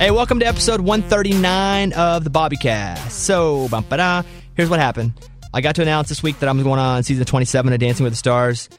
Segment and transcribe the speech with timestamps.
[0.00, 3.10] Hey, welcome to episode 139 of the Bobbycast.
[3.10, 4.22] So, bum, ba-da.
[4.54, 5.12] here's what happened.
[5.52, 8.14] I got to announce this week that I'm going on season 27 of Dancing with
[8.14, 8.70] the Stars.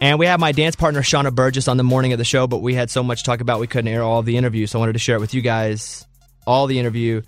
[0.00, 2.62] And we have my dance partner, Sharna Burgess, on the morning of the show, but
[2.62, 4.66] we had so much to talk about we couldn't air all of the interview.
[4.66, 6.06] So I wanted to share it with you guys,
[6.46, 7.20] all the interview,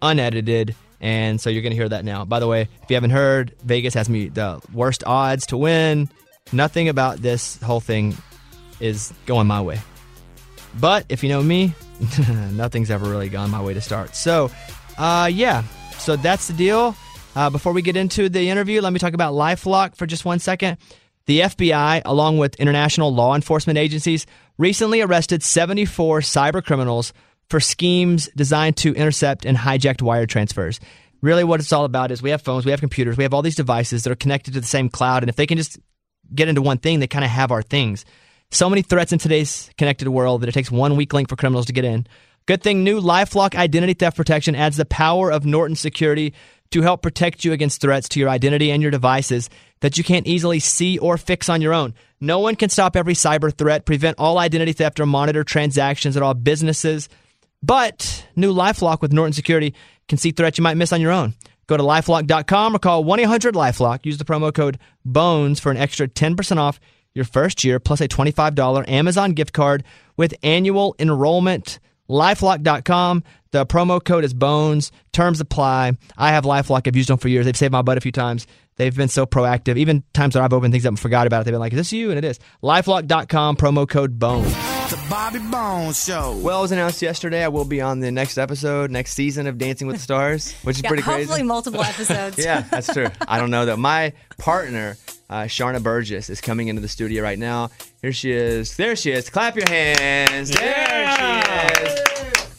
[0.00, 0.74] unedited.
[0.98, 2.24] And so you're going to hear that now.
[2.24, 6.08] By the way, if you haven't heard, Vegas has me the worst odds to win.
[6.50, 8.16] Nothing about this whole thing
[8.80, 9.80] is going my way.
[10.80, 11.74] But if you know me,
[12.52, 14.14] nothing's ever really gone my way to start.
[14.14, 14.50] So,
[14.98, 15.62] uh, yeah,
[15.98, 16.94] so that's the deal.
[17.34, 20.38] Uh, before we get into the interview, let me talk about Lifelock for just one
[20.38, 20.78] second.
[21.26, 24.26] The FBI, along with international law enforcement agencies,
[24.58, 27.12] recently arrested 74 cyber criminals
[27.50, 30.80] for schemes designed to intercept and hijack wire transfers.
[31.22, 33.42] Really, what it's all about is we have phones, we have computers, we have all
[33.42, 35.78] these devices that are connected to the same cloud, and if they can just
[36.34, 38.04] get into one thing, they kind of have our things.
[38.50, 41.66] So many threats in today's connected world that it takes one weak link for criminals
[41.66, 42.06] to get in.
[42.46, 46.32] Good thing new Lifelock identity theft protection adds the power of Norton Security
[46.70, 50.26] to help protect you against threats to your identity and your devices that you can't
[50.26, 51.94] easily see or fix on your own.
[52.20, 56.22] No one can stop every cyber threat, prevent all identity theft, or monitor transactions at
[56.22, 57.08] all businesses.
[57.62, 59.74] But new Lifelock with Norton Security
[60.08, 61.34] can see threats you might miss on your own.
[61.66, 64.06] Go to lifelock.com or call 1 800 Lifelock.
[64.06, 66.78] Use the promo code BONES for an extra 10% off
[67.16, 69.82] your first year plus a $25 Amazon gift card
[70.16, 71.80] with annual enrollment.
[72.08, 73.24] Lifelock.com.
[73.52, 74.92] The promo code is bones.
[75.12, 75.92] Terms apply.
[76.16, 76.86] I have Lifelock.
[76.86, 77.46] I've used them for years.
[77.46, 78.46] They've saved my butt a few times.
[78.76, 79.78] They've been so proactive.
[79.78, 81.78] Even times that I've opened things up and forgot about it, they've been like, is
[81.78, 82.10] this you?
[82.10, 82.38] And it is.
[82.62, 84.52] Lifelock.com, promo code bones.
[84.90, 86.38] The Bobby Bones Show.
[86.42, 87.42] Well, it was announced yesterday.
[87.42, 90.76] I will be on the next episode, next season of Dancing with the Stars, which
[90.76, 91.28] is Yeah, pretty hopefully crazy.
[91.28, 92.38] Hopefully, multiple episodes.
[92.44, 93.08] Yeah, that's true.
[93.26, 93.76] I don't know though.
[93.76, 94.96] My partner,
[95.28, 97.70] uh, Sharna Burgess, is coming into the studio right now.
[98.02, 98.76] Here she is.
[98.76, 99.28] There she is.
[99.30, 100.50] Clap your hands.
[100.50, 102.00] There she is.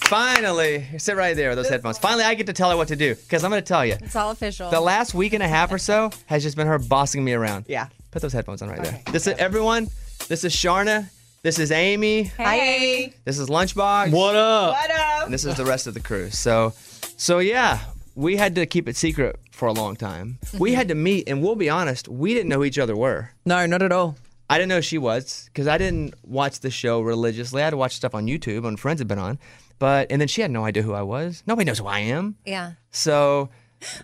[0.07, 1.97] Finally, sit right there with those headphones.
[1.97, 3.97] Finally, I get to tell her what to do because I'm going to tell you.
[4.01, 4.69] It's all official.
[4.71, 7.65] The last week and a half or so has just been her bossing me around.
[7.67, 7.87] Yeah.
[8.11, 9.01] Put those headphones on right there.
[9.11, 9.89] This is everyone.
[10.29, 11.09] This is Sharna.
[11.43, 12.23] This is Amy.
[12.23, 13.13] hey.
[13.25, 14.11] This is Lunchbox.
[14.11, 14.71] What up?
[14.73, 15.25] What up?
[15.25, 16.29] And this is the rest of the crew.
[16.29, 16.73] So,
[17.17, 17.79] so yeah,
[18.17, 20.39] we had to keep it secret for a long time.
[20.57, 23.29] We had to meet, and we'll be honest, we didn't know who each other were.
[23.45, 24.17] No, not at all.
[24.49, 27.61] I didn't know who she was because I didn't watch the show religiously.
[27.61, 29.37] I had to watch stuff on YouTube when friends had been on,
[29.77, 31.43] but and then she had no idea who I was.
[31.45, 32.37] Nobody knows who I am.
[32.45, 32.71] Yeah.
[32.91, 33.49] So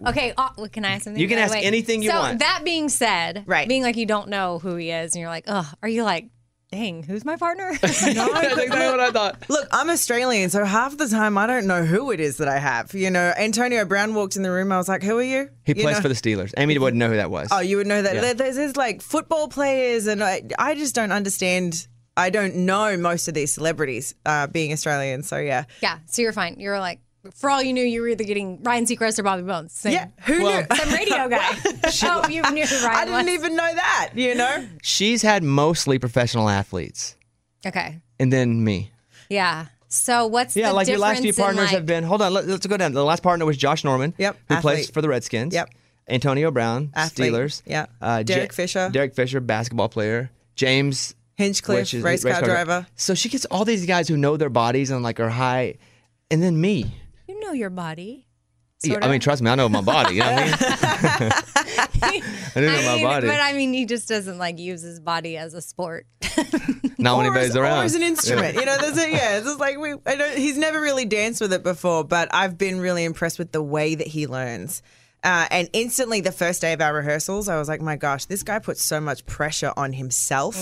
[0.05, 0.33] Okay.
[0.37, 1.19] Uh, well, can I ask something?
[1.21, 1.63] You can ask way?
[1.63, 2.39] anything you so, want.
[2.39, 3.67] that being said, Right.
[3.67, 6.27] being like you don't know who he is, and you're like, oh, are you like,
[6.73, 7.69] dang, who's my partner?
[7.83, 9.49] No, that's exactly what I thought.
[9.49, 12.57] Look, I'm Australian, so half the time I don't know who it is that I
[12.57, 12.93] have.
[12.93, 14.71] You know, Antonio Brown walked in the room.
[14.71, 16.01] I was like, "Who are you?" He You plays know?
[16.01, 16.53] for the Steelers.
[16.57, 17.49] Amy wouldn't know who that was.
[17.51, 18.15] Oh, you would know that.
[18.15, 18.33] Yeah.
[18.33, 21.87] There's, there's like football players, and I, I just don't understand.
[22.15, 25.23] I don't know most of these celebrities uh, being Australian.
[25.23, 25.99] So yeah, yeah.
[26.07, 26.59] So you're fine.
[26.59, 26.99] You're like,
[27.33, 29.71] for all you knew, you were either getting Ryan Seacrest or Bobby Bones.
[29.73, 30.07] Same, yeah.
[30.25, 30.63] Who knew?
[30.75, 31.49] Some radio guy.
[32.03, 33.33] oh, you knew who Ryan I didn't was.
[33.33, 34.09] even know that.
[34.15, 34.67] You know.
[34.81, 37.15] She's had mostly professional athletes,
[37.65, 38.01] Okay.
[38.19, 38.91] and then me.
[39.29, 39.67] Yeah.
[39.87, 42.03] So what's Yeah, the like your last few partners like- have been.
[42.03, 42.93] Hold on, let, us go down.
[42.93, 44.13] The last partner was Josh Norman.
[44.17, 45.53] Yep, Who plays for the Redskins.
[45.53, 45.69] Yep.
[46.09, 47.31] Antonio Brown, Athlete.
[47.31, 47.61] Steelers.
[47.65, 47.85] Yeah.
[48.01, 48.89] Uh, Derek Fisher.
[48.91, 50.29] Derek Fisher, basketball player.
[50.55, 51.15] James.
[51.35, 52.85] Hinchcliffe, which is- race car driver.
[52.95, 55.75] So she gets all these guys who know their bodies and like are high,
[56.29, 56.91] and then me.
[57.43, 58.25] You know your body.
[58.85, 60.15] Yeah, I mean, trust me, I know my body.
[60.15, 60.53] You know what I mean?
[62.01, 62.21] I
[62.55, 63.27] do know I my mean, body.
[63.27, 66.05] But I mean, he just doesn't like use his body as a sport.
[66.97, 67.79] Not when or anybody's as, around.
[67.79, 68.55] Or as an instrument.
[68.55, 71.41] You know, there's a, yeah, it's just like we, I don't, he's never really danced
[71.41, 74.81] with it before, but I've been really impressed with the way that he learns.
[75.21, 78.43] Uh, and instantly, the first day of our rehearsals, I was like, my gosh, this
[78.43, 80.55] guy puts so much pressure on himself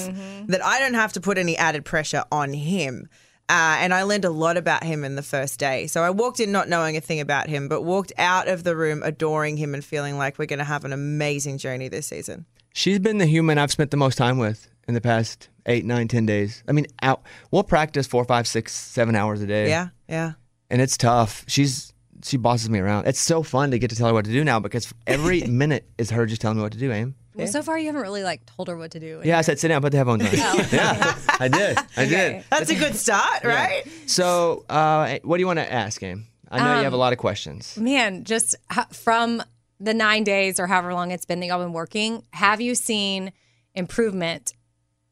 [0.47, 3.07] that I don't have to put any added pressure on him.
[3.51, 5.85] Uh, and I learned a lot about him in the first day.
[5.87, 8.77] So I walked in not knowing a thing about him, but walked out of the
[8.77, 12.45] room adoring him and feeling like we're going to have an amazing journey this season.
[12.73, 16.07] She's been the human I've spent the most time with in the past eight, nine,
[16.07, 16.63] ten days.
[16.65, 17.23] I mean, out.
[17.51, 19.67] We'll practice four, five, six, seven hours a day.
[19.67, 20.33] Yeah, yeah.
[20.69, 21.43] and it's tough.
[21.47, 21.91] She's
[22.23, 23.05] she bosses me around.
[23.07, 25.89] It's so fun to get to tell her what to do now because every minute
[25.97, 26.89] is her just telling me what to do.
[26.93, 27.15] Aim.
[27.35, 29.21] Well, so far you haven't really like told her what to do.
[29.23, 30.29] Yeah, I said sit down, put the headphones on.
[30.33, 30.67] Oh.
[30.71, 31.77] Yeah, I did.
[31.97, 32.43] I did.
[32.49, 33.83] That's a good start, right?
[34.05, 36.27] So, uh, what do you want to ask, Aim?
[36.49, 37.77] I know Um, you have a lot of questions.
[37.77, 38.55] Man, just
[38.91, 39.41] from
[39.79, 43.31] the nine days or however long it's been that y'all been working, have you seen
[43.73, 44.53] improvement?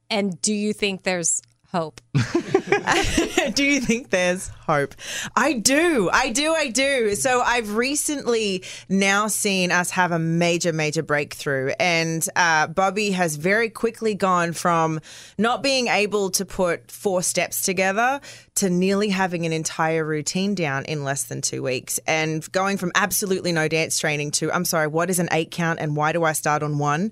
[0.10, 2.02] And do you think there's hope.
[3.54, 4.96] do you think there's hope?
[5.36, 6.10] I do.
[6.12, 6.54] I do.
[6.54, 7.14] I do.
[7.14, 11.72] So I've recently now seen us have a major, major breakthrough.
[11.80, 15.00] And uh, Bobby has very quickly gone from
[15.38, 18.20] not being able to put four steps together
[18.56, 22.00] to nearly having an entire routine down in less than two weeks.
[22.08, 25.80] And going from absolutely no dance training to, I'm sorry, what is an eight count
[25.80, 27.12] and why do I start on one?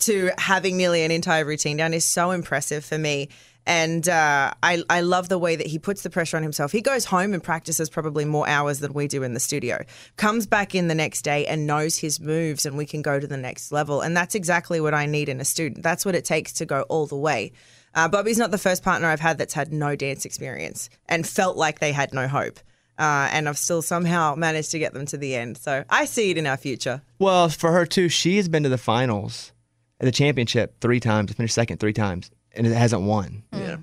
[0.00, 3.28] To having nearly an entire routine down is so impressive for me.
[3.66, 6.70] And uh, I, I love the way that he puts the pressure on himself.
[6.70, 9.84] He goes home and practices probably more hours than we do in the studio,
[10.16, 13.26] comes back in the next day and knows his moves, and we can go to
[13.26, 14.02] the next level.
[14.02, 15.82] And that's exactly what I need in a student.
[15.82, 17.52] That's what it takes to go all the way.
[17.94, 21.56] Uh, Bobby's not the first partner I've had that's had no dance experience and felt
[21.56, 22.58] like they had no hope.
[22.98, 25.56] Uh, and I've still somehow managed to get them to the end.
[25.58, 27.02] So I see it in our future.
[27.18, 29.52] Well, for her too, she's been to the finals,
[30.00, 33.42] at the championship three times, finished second three times, and it hasn't won.
[33.52, 33.76] Yeah.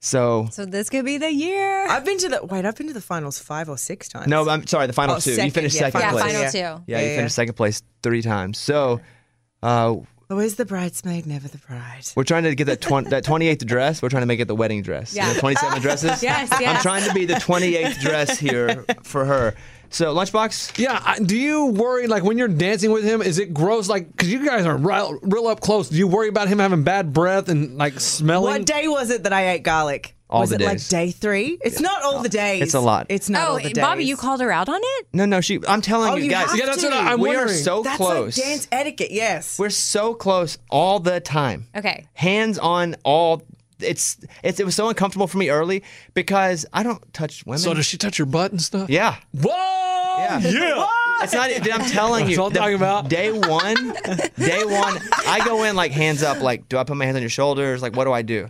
[0.00, 1.86] So So this could be the year.
[1.88, 2.64] I've been to the wait.
[2.64, 4.26] I've been to the finals five or six times.
[4.26, 5.30] no, I'm sorry, the final Oh, two.
[5.30, 6.24] you second, finished yeah, second yeah, place.
[6.24, 6.50] final yeah.
[6.50, 6.58] two.
[6.58, 7.16] Yeah, Yeah, you yeah.
[7.16, 8.58] finished second place three times.
[8.58, 9.00] So
[9.62, 9.94] uh,
[10.30, 12.04] Always the bridesmaid, never the bride.
[12.16, 14.00] we're trying to get that twen- that 28th dress.
[14.02, 15.14] We're trying to make it the wedding dress.
[15.14, 15.28] Yeah.
[15.28, 16.22] You know, 27 dresses.
[16.22, 16.82] Yes, I'm yes.
[16.82, 19.54] trying to be the 28th dress here for her.
[19.92, 20.78] So lunchbox.
[20.78, 23.22] Yeah, I- do you worry like when you're dancing with him?
[23.22, 23.88] Is it gross?
[23.88, 25.88] Like, because you guys are real, real up close.
[25.88, 28.52] Do you worry about him having bad breath and like smelling?
[28.52, 30.16] What day was it that I ate garlic?
[30.30, 30.66] All was the it days.
[30.68, 31.58] like day three?
[31.60, 32.62] It's not all the days.
[32.62, 33.04] It's a lot.
[33.10, 33.74] It's not oh, all the days.
[33.84, 35.06] Bobby, you called her out on it?
[35.12, 35.60] No, no, she.
[35.68, 36.48] I'm telling Oh, you you guys.
[36.48, 36.86] have Yeah, that's to.
[36.88, 38.38] what I- I'm we are so That's close.
[38.38, 39.10] like dance etiquette.
[39.10, 39.58] Yes.
[39.58, 41.66] We're so close all the time.
[41.76, 42.06] Okay.
[42.14, 43.42] Hands on all.
[43.78, 45.82] It's it's it was so uncomfortable for me early
[46.14, 47.58] because I don't touch women.
[47.58, 48.88] so does she touch your butt and stuff?
[48.88, 49.16] yeah.
[49.34, 49.80] Whoa!
[50.18, 50.40] Yeah.
[50.42, 50.86] Yeah.
[51.24, 51.50] It's not.
[51.50, 52.36] I'm telling you.
[52.36, 53.08] That's what I'm the- talking about.
[53.08, 53.74] Day one,
[54.38, 54.98] day one.
[55.26, 56.40] I go in like hands up.
[56.42, 57.80] Like, do I put my hands on your shoulders?
[57.80, 58.48] Like, what do I do?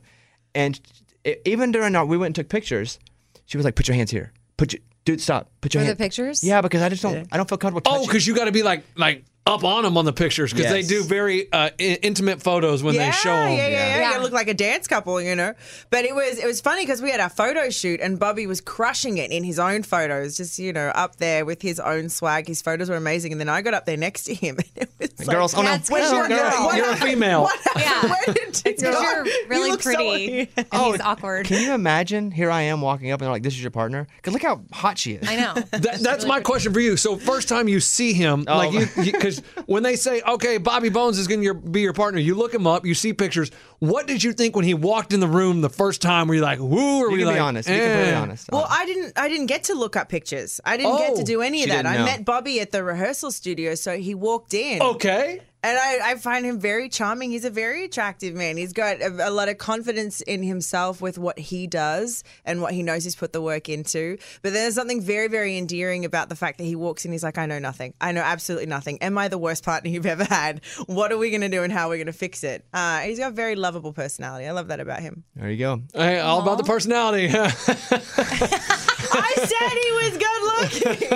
[0.55, 0.81] And
[1.25, 2.99] it, even during our, we went and took pictures.
[3.45, 4.33] She was like, "Put your hands here.
[4.57, 5.51] Put your dude, stop.
[5.61, 6.43] Put your For the hand-" pictures?
[6.43, 7.29] Yeah, because I just don't.
[7.31, 7.83] I don't feel comfortable.
[7.91, 8.09] Oh, touching.
[8.09, 10.83] because you got to be like like up on them on the pictures because they
[10.83, 13.51] do very uh, I- intimate photos when yeah, they show them.
[13.53, 14.17] yeah, yeah, yeah, Yeah.
[14.17, 15.53] You look like a dance couple, you know.
[15.91, 18.61] But it was it was funny because we had our photo shoot and Bobby was
[18.61, 22.47] crushing it in his own photos, just you know up there with his own swag.
[22.47, 25.13] His photos were amazing, and then I got up there next to him, and it
[25.19, 25.55] was like, girls.
[25.55, 26.77] Oh no, That's Where's your no, girl?
[26.77, 27.49] You're a female.
[27.77, 28.03] Yeah.
[28.03, 29.01] Where did you go?
[29.01, 31.47] You're You really so- pretty and he's awkward.
[31.47, 32.31] Can you imagine?
[32.31, 34.63] Here I am walking up and they're like, "This is your partner." Because look how
[34.73, 35.29] hot she is.
[35.29, 35.55] I know.
[35.73, 36.97] That, that's my question for you.
[36.97, 38.57] So first time you see him, Oh.
[38.57, 42.21] like you, because when they say, "Okay, Bobby Bones is going to be your partner,"
[42.21, 43.51] you look him up, you see pictures.
[43.79, 46.29] What did you think when he walked in the room the first time?
[46.29, 47.01] Were you like, "Woo"?
[47.03, 47.69] Or were You you can like, be honest.
[47.69, 48.19] You can be eh?
[48.21, 48.49] honest.
[48.53, 49.13] Well, I didn't.
[49.19, 50.61] I didn't get to look up pictures.
[50.65, 51.87] I didn't get to Oh, do any of that.
[51.87, 54.81] I met Bobby at the rehearsal studio, so he walked in.
[54.83, 55.41] Okay.
[55.65, 57.31] And I, I find him very charming.
[57.31, 58.57] He's a very attractive man.
[58.57, 62.73] He's got a, a lot of confidence in himself with what he does and what
[62.75, 64.19] he knows he's put the work into.
[64.43, 67.39] But there's something very, very endearing about the fact that he walks in, he's like,
[67.39, 67.95] I know nothing.
[68.01, 68.99] I know absolutely nothing.
[69.03, 70.63] Am I the worst partner you've ever had?
[70.87, 72.65] What are we going to do and how are we going to fix it?
[72.73, 74.47] Uh, he's got a very lovable personality.
[74.47, 75.23] I love that about him.
[75.37, 75.83] there you go.
[75.95, 77.29] Hey, all about the personality.
[79.11, 80.43] I said he was good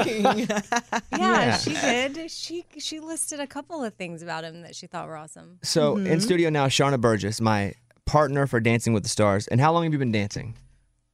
[0.06, 0.36] looking.
[1.12, 1.56] Yeah, Yeah.
[1.56, 2.30] she did.
[2.30, 5.58] She she listed a couple of things about him that she thought were awesome.
[5.62, 7.74] So in studio now, Sharna Burgess, my
[8.04, 9.46] partner for Dancing with the Stars.
[9.48, 10.54] And how long have you been dancing?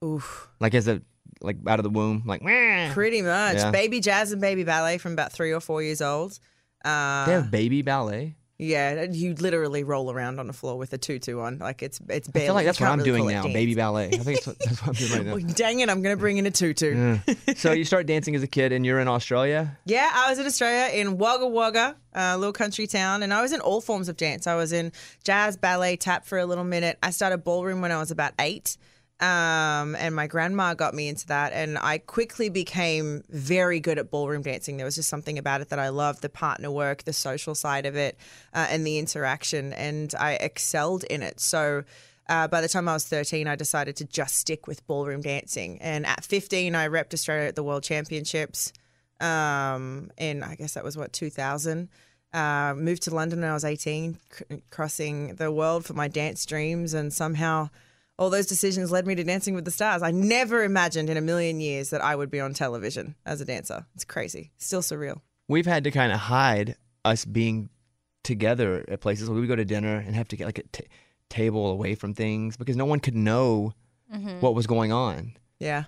[0.04, 0.48] Oof.
[0.60, 1.00] Like as a
[1.40, 3.56] like out of the womb, like "Meh." Pretty much.
[3.56, 3.70] Yeah.
[3.70, 6.38] Baby jazz and baby ballet from about three or four years old.
[6.84, 8.36] Uh, they have baby ballet.
[8.58, 11.58] Yeah, you literally roll around on the floor with a tutu on.
[11.58, 13.54] Like it's it's I feel like that's what I'm really doing now, dance.
[13.54, 14.10] baby ballet.
[14.12, 15.54] I think it's, that's what I'm doing right now.
[15.54, 17.18] dang it, I'm gonna bring in a tutu.
[17.26, 17.54] Yeah.
[17.56, 19.76] so you start dancing as a kid, and you're in Australia.
[19.84, 23.52] Yeah, I was in Australia in Wagga Wagga, a little country town, and I was
[23.52, 24.46] in all forms of dance.
[24.46, 24.92] I was in
[25.24, 26.98] jazz, ballet, tap for a little minute.
[27.02, 28.76] I started ballroom when I was about eight.
[29.22, 34.10] Um, and my grandma got me into that, and I quickly became very good at
[34.10, 34.78] ballroom dancing.
[34.78, 37.86] There was just something about it that I loved the partner work, the social side
[37.86, 38.18] of it,
[38.52, 41.38] uh, and the interaction, and I excelled in it.
[41.38, 41.84] So,
[42.28, 45.80] uh, by the time I was 13, I decided to just stick with ballroom dancing.
[45.80, 48.72] And at 15, I repped Australia at the World Championships
[49.20, 51.88] um, in, I guess that was what, 2000.
[52.34, 56.44] Uh, moved to London when I was 18, cr- crossing the world for my dance
[56.44, 56.92] dreams.
[56.92, 57.70] And somehow
[58.18, 60.02] all those decisions led me to Dancing with the Stars.
[60.02, 63.44] I never imagined in a million years that I would be on television as a
[63.44, 63.86] dancer.
[63.94, 64.50] It's crazy.
[64.58, 65.20] Still surreal.
[65.48, 67.68] We've had to kind of hide us being
[68.22, 69.28] together at places.
[69.28, 70.86] Where we would go to dinner and have to get like a t-
[71.28, 73.72] table away from things because no one could know
[74.40, 75.32] what was going on.
[75.58, 75.84] Yeah.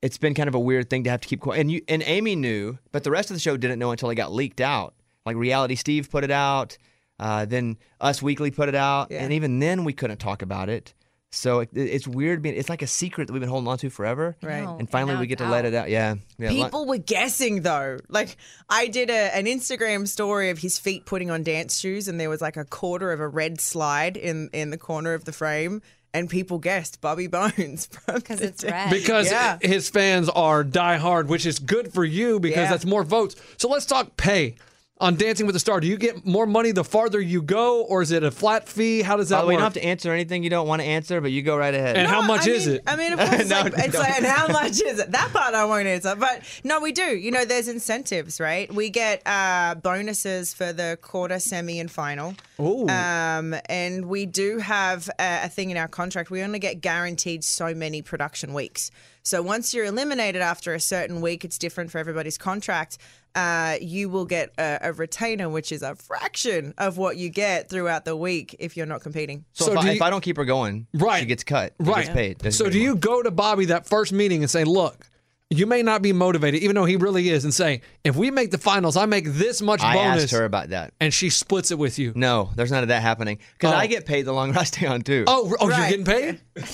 [0.00, 1.60] It's been kind of a weird thing to have to keep quiet.
[1.60, 4.14] And you and Amy knew, but the rest of the show didn't know until it
[4.14, 4.94] got leaked out.
[5.26, 6.78] Like Reality Steve put it out,
[7.18, 9.24] uh, then Us Weekly put it out, Yeah.
[9.24, 10.94] and even then we couldn't talk about it.
[11.34, 12.54] So it, it's weird being.
[12.56, 14.36] It's like a secret that we've been holding on to forever.
[14.42, 14.62] Right.
[14.62, 15.90] know, And finally, now we get it's to let it out.
[15.90, 16.14] Yeah.
[16.38, 17.98] yeah li- People were guessing though.
[18.08, 18.36] Like
[18.68, 22.30] I did a, an Instagram story of his feet putting on dance shoes, and there
[22.30, 25.82] was like a quarter of a red slide in in the corner of the frame,
[26.12, 28.90] and people guessed Bobby Bones Because it's red.
[28.90, 29.58] Because Yeah.
[29.60, 32.70] his fans are diehard, which is good for you because Yeah.
[32.70, 33.36] that's more votes.
[33.56, 34.54] So let's talk pay.
[35.00, 38.00] On Dancing with the Star, do you get more money the farther you go, or
[38.00, 39.02] is it a flat fee?
[39.02, 39.56] How does that the way, work?
[39.56, 41.74] We don't have to answer anything you don't want to answer, but you go right
[41.74, 41.96] ahead.
[41.96, 42.82] And how much I is mean- it?
[42.86, 45.10] I mean, of course, it's, No, like, it's like, and how much is it?
[45.10, 46.14] That part I won't answer.
[46.14, 47.02] But no, we do.
[47.16, 48.72] You know, there's incentives, right?
[48.72, 52.36] We get uh, bonuses for the quarter, semi, and final.
[52.60, 52.88] Ooh.
[52.88, 56.30] Um, and we do have a, a thing in our contract.
[56.30, 58.92] We only get guaranteed so many production weeks.
[59.24, 62.98] So once you're eliminated after a certain week, it's different for everybody's contract.
[63.34, 67.68] Uh, you will get a, a retainer, which is a fraction of what you get
[67.68, 69.44] throughout the week if you're not competing.
[69.54, 71.20] so So if, do I, you- if I don't keep her going, Right.
[71.20, 71.74] she gets cut.
[71.80, 72.04] Right.
[72.04, 72.38] Gets paid.
[72.38, 75.06] Doesn't So do you go to Bobby that first meeting and say, look,
[75.50, 78.50] you may not be motivated, even though he really is, and say, if we make
[78.50, 80.24] the finals, I make this much I bonus.
[80.24, 80.94] asked her about that.
[81.00, 82.12] And she splits it with you.
[82.16, 83.76] No, there's none of that happening because Oh.
[83.76, 85.24] I get paid the longer I stay on too.
[85.26, 85.90] Oh, oh, you're Right.
[85.90, 86.40] getting paid?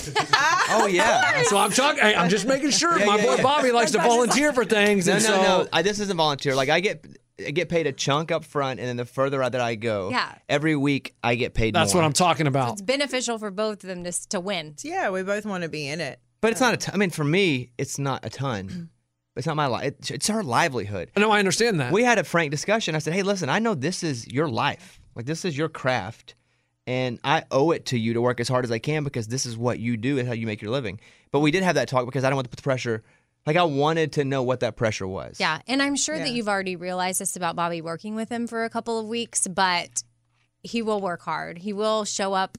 [0.69, 1.43] oh yeah.
[1.51, 2.01] So I'm talking.
[2.01, 2.97] I'm just making sure.
[2.97, 3.43] Yeah, My yeah, boy yeah.
[3.43, 5.67] Bobby likes to volunteer for things, No, and no, so no.
[5.73, 6.55] I, this isn't volunteer.
[6.55, 7.05] Like I get,
[7.45, 10.09] I get paid a chunk up front, and then the further out that I go,
[10.11, 10.33] Yeah.
[10.47, 11.75] every week I get paid.
[11.75, 12.01] that's more.
[12.03, 12.73] what I'm talking about.
[12.73, 14.75] it's beneficial for both of them to, s- to win.
[14.81, 16.19] Yeah, we both want to be in it.
[16.41, 16.95] But it's not a ton.
[16.95, 18.89] I mean, for me, it's not a ton.
[19.37, 19.85] It's not my life.
[19.85, 21.09] It, it's our livelihood.
[21.15, 21.93] No, I understand that.
[21.93, 22.95] We had a frank discussion.
[22.95, 24.99] I said, "Hey, listen, I know this is your life.
[25.15, 26.35] Like this is your craft,
[26.85, 29.45] and I owe it to you to work as hard as I can because this
[29.45, 30.99] is what you do and how you make your living."
[31.31, 33.03] But we did have that talk because I don't want to put the pressure.
[33.45, 35.39] Like I wanted to know what that pressure was.
[35.39, 38.65] Yeah, and I'm sure that you've already realized this about Bobby working with him for
[38.65, 40.03] a couple of weeks, but
[40.61, 41.59] he will work hard.
[41.59, 42.57] He will show up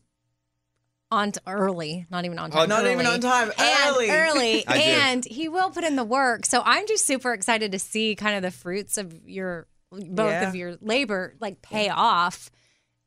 [1.13, 2.69] on t- early, not even on oh, time.
[2.69, 3.15] not even early.
[3.15, 4.11] on time, And early.
[4.11, 6.47] early, and he will put in the work.
[6.47, 10.49] So I'm just super excited to see kind of the fruits of your both Yeah.
[10.49, 12.51] of your labor like pay off.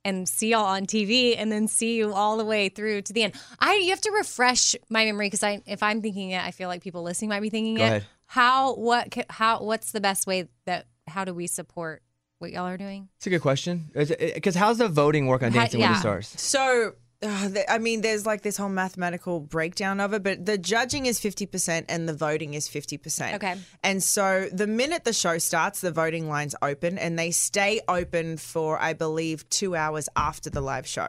[0.08, 3.24] And see y'all on TV, and then see you all the way through to the
[3.24, 3.34] end.
[3.60, 6.70] I you have to refresh my memory because I, if I'm thinking it, I feel
[6.70, 7.88] like people listening might be thinking Go it.
[7.88, 8.06] ahead.
[8.28, 12.04] How what ca- how what's the best way that how do we support
[12.38, 13.10] what y'all are doing?
[13.18, 13.90] It's a good question.
[13.96, 16.28] Because how's the voting work on How- Dancing with the Stars?
[16.38, 21.06] So, uh, I mean, there's like this whole mathematical breakdown of it, but the judging
[21.06, 23.36] is 50% and the voting is 50%.
[23.36, 23.56] Okay.
[23.84, 28.38] And so the minute the show starts, the voting lines open and they stay open
[28.38, 31.08] for, I believe, two hours after the live show.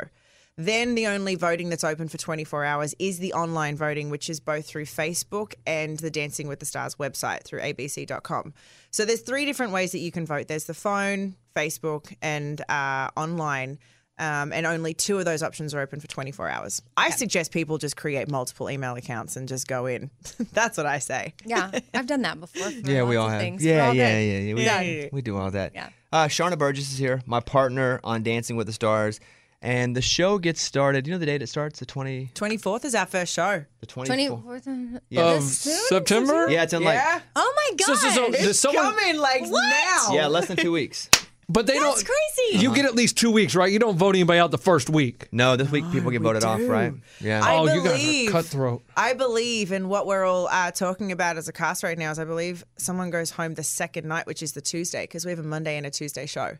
[0.58, 4.40] Then the only voting that's open for 24 hours is the online voting, which is
[4.40, 8.54] both through Facebook and the Dancing with the Stars website through abc.com.
[8.90, 10.48] So there's three different ways that you can vote.
[10.48, 13.78] There's the phone, Facebook, and uh, online.
[14.18, 16.80] Um, and only two of those options are open for 24 hours.
[16.96, 20.10] I suggest people just create multiple email accounts and just go in.
[20.54, 21.34] That's what I say.
[21.44, 22.70] Yeah, I've done that before.
[22.70, 23.40] Yeah, we all have.
[23.42, 23.62] Things.
[23.62, 24.54] Yeah, all yeah, yeah, yeah.
[24.54, 25.08] We, Yeah, yeah, yeah.
[25.12, 25.72] we do all that.
[25.74, 25.90] Yeah.
[26.12, 29.20] Uh, Sharna Burgess is here, my partner on Dancing with the Stars.
[29.62, 31.06] And the show gets started.
[31.06, 31.78] You know the date it starts?
[31.80, 33.64] The 20, 24th is our first show.
[33.80, 34.44] the 24th?
[34.44, 35.34] 24th of Yeah.
[35.36, 36.48] of September.
[36.50, 37.00] Yeah, it's in like,
[37.34, 37.96] Oh my god!
[37.96, 40.08] so- so- It's someone- coming like now.
[40.12, 41.08] yeah, less than two weeks.
[41.48, 41.94] But they That's don't.
[41.94, 42.58] That's crazy.
[42.58, 43.70] You get at least two weeks, right?
[43.70, 45.28] You don't vote anybody out the first week.
[45.30, 46.92] No, this week people get we voted off, right?
[47.20, 47.40] Yeah.
[47.44, 48.82] I oh, you guys believe- are cutthroat.
[48.96, 52.18] I believe in what we're all uh, talking about as a cast right now is
[52.18, 55.38] I believe someone goes home the second night, which is the Tuesday, because we have
[55.38, 56.58] a Monday and a Tuesday show.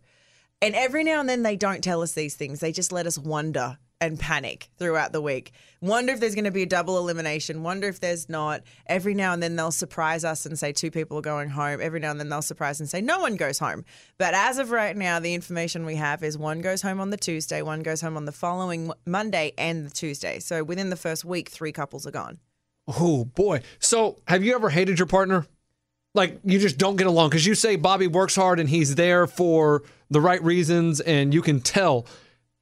[0.63, 2.61] And every now and then they don't tell us these things.
[2.61, 5.53] They just let us wonder and panic throughout the week.
[5.81, 7.63] Wonder if there's going to be a double elimination.
[7.63, 8.63] Wonder if there's not.
[8.87, 11.81] Every now and then they'll surprise us and say two people are going home.
[11.81, 13.85] Every now and then they'll surprise and say no one goes home.
[14.19, 17.17] But as of right now, the information we have is one goes home on the
[17.17, 20.39] Tuesday, one goes home on the following Monday and the Tuesday.
[20.41, 22.39] So within the first week, three couples are gone.
[22.89, 23.63] Oh boy.
[23.81, 25.47] So, have you ever hated your partner?
[26.15, 29.27] Like you just don't get along because you say Bobby works hard and he's there
[29.27, 32.07] for the right reasons, and you can tell.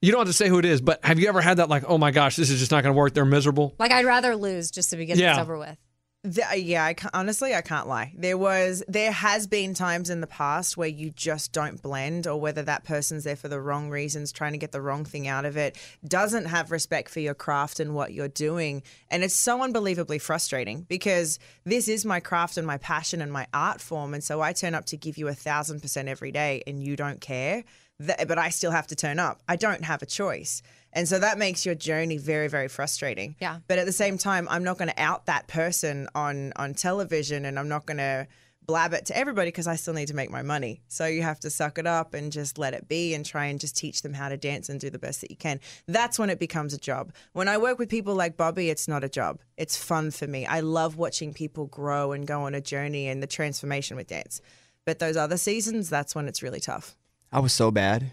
[0.05, 1.85] You don't have to say who it is, but have you ever had that like,
[1.89, 3.15] oh my gosh, this is just not going to work?
[3.15, 3.75] They're miserable.
[3.79, 5.33] like I'd rather lose just to get Yeah.
[5.35, 5.79] this over with.
[6.25, 8.13] The, uh, yeah, I can't, honestly, I can't lie.
[8.17, 12.41] There was, there has been times in the past where you just don't blend, or
[12.41, 15.45] whether that person's there for the wrong reasons, trying to get the wrong thing out
[15.45, 19.63] of it, doesn't have respect for your craft and what you're doing, and it's so
[19.63, 24.25] unbelievably frustrating because this is my craft and my passion and my art form, and
[24.25, 27.21] so I turn up to give you a thousand percent every day, and you don't
[27.21, 27.65] care,
[28.01, 29.43] Th- but I still have to turn up.
[29.49, 30.63] I don't have a choice.
[30.93, 33.37] And so that makes your journey very, very frustrating.
[33.41, 33.59] Yeah.
[33.67, 37.45] But at the same time, I'm not going to out that person on on television,
[37.45, 38.29] and I'm not going to
[38.67, 40.83] blab it to everybody because I still need to make my money.
[40.89, 43.61] So you have to suck it up and just let it be and try and
[43.61, 45.61] just teach them how to dance and do the best that you can.
[45.87, 47.13] That's when it becomes a job.
[47.33, 49.41] When I work with people like Bobby, it's not a job.
[49.57, 50.47] It's fun for me.
[50.47, 54.41] I love watching people grow and go on a journey and the transformation with dance.
[54.87, 56.97] But those other seasons, that's when it's really tough.
[57.35, 58.13] I was so bad.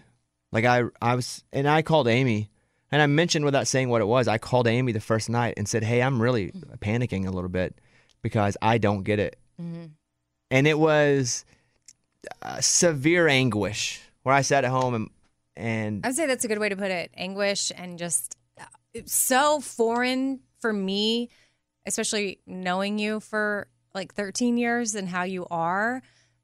[0.50, 2.50] Like I, I was, and I called Amy,
[2.90, 4.26] and I mentioned without saying what it was.
[4.26, 6.50] I called Amy the first night and said, "Hey, I'm really
[6.80, 7.78] panicking a little bit
[8.20, 9.38] because I don't get it,"
[10.50, 11.44] and it was
[12.42, 14.00] uh, severe anguish.
[14.24, 15.10] Where I sat at home and
[15.56, 17.10] and I would say that's a good way to put it.
[17.16, 18.64] Anguish and just uh,
[19.06, 21.28] so foreign for me,
[21.86, 26.02] especially knowing you for like 13 years and how you are.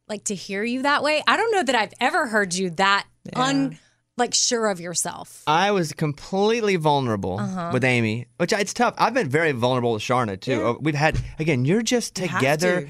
[0.08, 1.22] Like to hear you that way.
[1.26, 3.78] I don't know that I've ever heard you that un
[4.16, 5.42] like sure of yourself.
[5.46, 7.70] I was completely vulnerable Uh-huh.
[7.72, 8.94] with Amy, which it's tough.
[8.98, 10.66] I've been very vulnerable with Sharna too.
[10.66, 11.64] Uh, We've had again.
[11.64, 12.88] You're just together, to.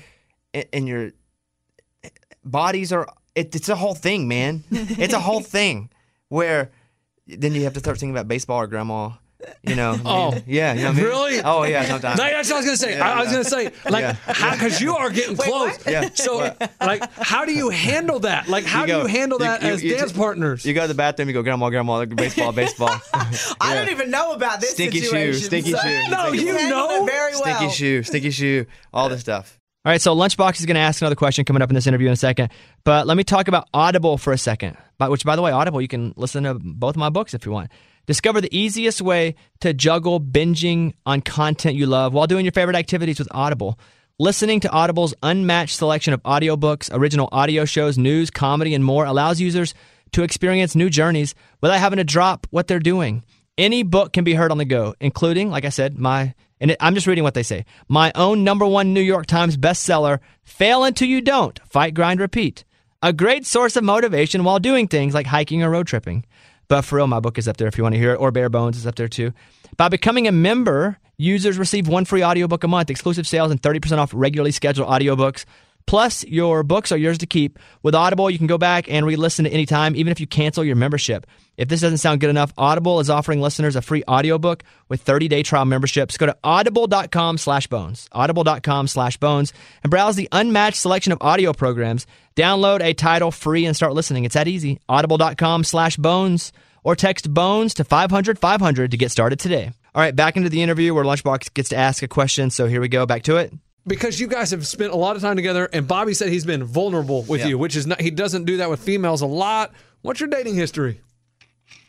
[0.54, 1.10] and, and your
[2.44, 3.08] bodies are.
[3.34, 4.64] It, it's a whole thing, man.
[4.70, 5.90] it's a whole thing
[6.28, 6.70] where
[7.26, 9.10] then you have to start thinking about baseball or grandma.
[9.62, 9.97] You know.
[10.04, 10.37] Oh.
[10.47, 10.73] yeah.
[10.75, 11.04] You know what I mean?
[11.04, 11.40] Really?
[11.45, 11.85] Oh yeah.
[11.85, 12.18] Sometimes.
[12.18, 12.99] No, that's what I was gonna say.
[12.99, 15.78] I, I was gonna say, like, because you are getting close.
[15.87, 16.09] Yeah.
[16.14, 18.49] So, like, how do you handle that?
[18.49, 20.64] Like, how You do you handle that you- as you dance just- partners?
[20.64, 21.28] You go to the bathroom.
[21.28, 22.90] You go, grandma, grandma, like, baseball, baseball.
[23.61, 25.42] I don't even know about this Stinky shoe, situation.
[25.45, 26.09] stinky so- shoe.
[26.11, 27.04] No, You you know.
[27.04, 27.42] very well.
[27.57, 29.59] Stinky shoe, stinky shoe, all this stuff.
[29.85, 32.09] All right, so Lunchbox is going to ask another question coming up in this interview
[32.09, 32.50] in a second.
[32.85, 34.76] But let me talk about Audible for a second.
[34.99, 37.47] By, which, by the way, Audible, you can listen to both of my books if
[37.47, 37.71] you want.
[38.09, 42.75] Discover the easiest way to juggle binging on content you love while doing your favorite
[42.75, 43.79] activities with Audible.
[44.19, 49.43] Listening to Audible's unmatched selection of audiobooks, original audio shows, news, comedy, and more allows
[49.43, 49.75] users
[50.12, 53.27] to experience new journeys without having to drop what they're doing.
[53.59, 56.95] Any book can be heard on the go, including, like I said, my, and I'm
[56.95, 61.09] just reading what they say, my own number one New York Times bestseller, Fail Until
[61.09, 62.65] You Don't Fight, Grind, Repeat.
[63.03, 66.25] A great source of motivation while doing things like hiking or road tripping.
[66.68, 68.30] But for real, my book is up there if you want to hear it, or
[68.30, 69.32] Bare Bones is up there too.
[69.76, 73.98] By becoming a member, users receive one free audiobook a month, exclusive sales, and 30%
[73.98, 75.44] off regularly scheduled audiobooks.
[75.88, 77.59] Plus, your books are yours to keep.
[77.83, 80.26] With Audible, you can go back and re listen at any time, even if you
[80.26, 81.26] cancel your membership.
[81.57, 85.28] If this doesn't sound good enough, Audible is offering listeners a free audiobook with 30
[85.28, 86.18] day trial memberships.
[86.18, 91.54] Go to audible.com slash bones, audible.com slash bones, and browse the unmatched selection of audio
[91.54, 92.07] programs.
[92.37, 94.27] Download a title free and start listening.
[94.27, 94.81] It's that easy.
[94.90, 96.53] Audible.com slash bones
[96.85, 99.72] or text bones to 500 500 to get started today.
[99.94, 102.51] All right, back into the interview where Lunchbox gets to ask a question.
[102.51, 103.07] So here we go.
[103.07, 103.55] Back to it.
[103.88, 106.62] Because you guys have spent a lot of time together, and Bobby said he's been
[106.64, 107.48] vulnerable with Yeah.
[107.48, 108.01] you, which is not.
[108.01, 109.72] He doesn't do that with females a lot.
[110.03, 111.01] What's your dating history?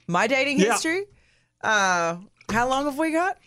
[0.08, 0.72] My dating Yeah.
[0.72, 1.04] history?
[1.62, 2.16] Uh,
[2.52, 3.38] how long have we got?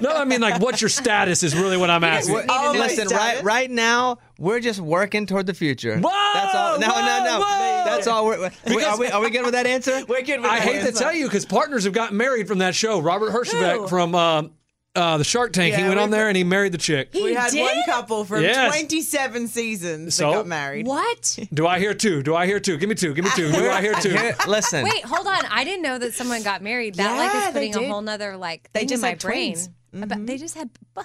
[0.00, 2.34] No, I mean like, what's your status is really what I'm asking.
[2.34, 5.98] We're- Oh, listen, right, right now we're just working toward the future.
[5.98, 6.78] Whoa, That's all.
[6.78, 7.40] No, no, no.
[7.40, 7.82] whoa, whoa.
[7.84, 8.24] That's all.
[8.24, 10.02] We're, we are, we, are we good with that answer?
[10.08, 12.58] We're good with I that hate to tell you because partners have gotten married from
[12.58, 13.00] that show.
[13.00, 13.38] Robert Who?
[13.44, 14.44] Herjavec from uh,
[14.94, 15.74] uh, the Shark Tank.
[15.74, 17.10] he went on there and he married the chick.
[17.14, 17.62] We had did?
[17.62, 18.68] one couple from Yes.
[18.70, 20.30] 27 seasons So?
[20.30, 20.86] that got married.
[20.86, 21.38] What?
[21.52, 22.22] Do I hear two?
[22.22, 22.76] Do I hear two?
[22.76, 23.14] Give me two.
[23.14, 23.50] Give me two.
[23.50, 24.16] Do I hear two?
[24.46, 24.84] Listen.
[24.84, 25.40] Wait, hold on.
[25.50, 26.96] I didn't know that someone got married.
[26.96, 29.52] That like is putting a whole nother like They thing just in my had brain.
[29.54, 29.70] twins.
[29.94, 31.02] About- they just had bu-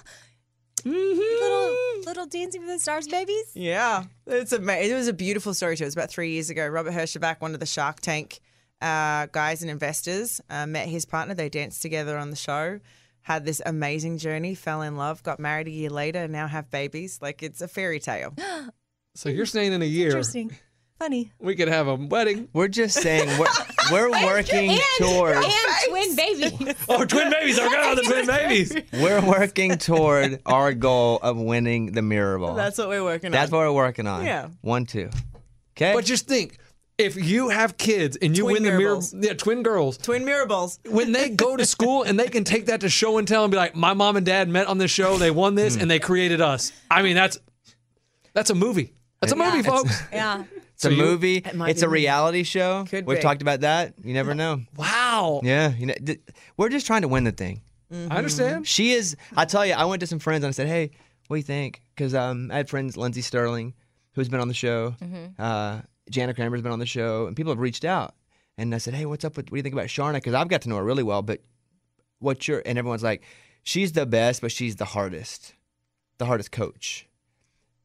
[0.85, 3.51] little little Dancing with the Stars babies.
[3.53, 5.83] Yeah, it's a it was a beautiful story too.
[5.83, 6.65] It was about three years ago.
[6.67, 8.39] Robert Herjavec, one of the Shark Tank
[8.81, 11.33] uh, guys and investors, uh, met his partner.
[11.33, 12.79] They danced together on the show.
[13.27, 16.71] Had this amazing journey, fell in love, got married a year later, and now have
[16.71, 17.19] babies.
[17.21, 18.33] Like it's a fairy tale.
[19.15, 20.55] So you're saying in a year Interesting.
[20.99, 21.31] Funny.
[21.39, 22.49] we could have a wedding?
[22.53, 23.47] We're just saying we're,
[23.91, 25.53] we're working toward and
[25.89, 26.75] twin babies.
[26.87, 27.57] Oh, twin babies!
[27.57, 28.75] I forgot about the twin babies.
[28.93, 32.53] we're working toward our goal of winning the mirror ball.
[32.53, 33.31] That's what we're working on.
[33.31, 34.23] That's what we're working on.
[34.23, 34.49] Yeah.
[34.61, 35.09] One, two.
[35.75, 35.93] Okay.
[35.93, 36.59] But just think,
[36.97, 39.97] if you have kids and you Twin win the mirror, yeah, twin girls.
[39.97, 40.79] Twin Mirables.
[40.89, 43.51] when they go to school and they can take that to show and tell and
[43.51, 45.99] be like, my mom and dad met on this show, they won this, and they
[45.99, 46.71] created us.
[46.89, 47.37] I mean, that's
[48.33, 48.93] that's a movie.
[49.21, 50.01] That's a movie, folks.
[50.11, 50.43] Yeah.
[50.73, 51.43] it's a you- movie.
[51.55, 52.01] might It's a a movie.
[52.01, 52.85] reality show.
[52.89, 53.21] Could We've be.
[53.21, 53.93] talked about that.
[54.03, 54.61] You never know.
[54.75, 55.41] Wow.
[55.43, 55.73] Yeah.
[55.75, 56.19] You know, th-
[56.55, 57.61] we're just trying to win the thing.
[57.91, 58.67] I understand.
[58.67, 59.15] She is.
[59.35, 60.91] I tell you, I went to some friends and I said, "Hey,
[61.27, 63.73] what do you think?" Because um, I had friends, Lindsey Stirling,
[64.13, 64.93] who's been on the show.
[65.39, 68.15] Uh, Jana Kramer's been on the show, and people have reached out.
[68.57, 69.45] And I said, "Hey, what's up with?
[69.47, 71.41] What do you think about Sharna?" Because I've got to know her really well, but
[72.19, 72.61] what's your?
[72.65, 73.23] And everyone's like,
[73.63, 75.53] "She's the best, but she's the hardest,
[76.17, 77.07] the hardest coach."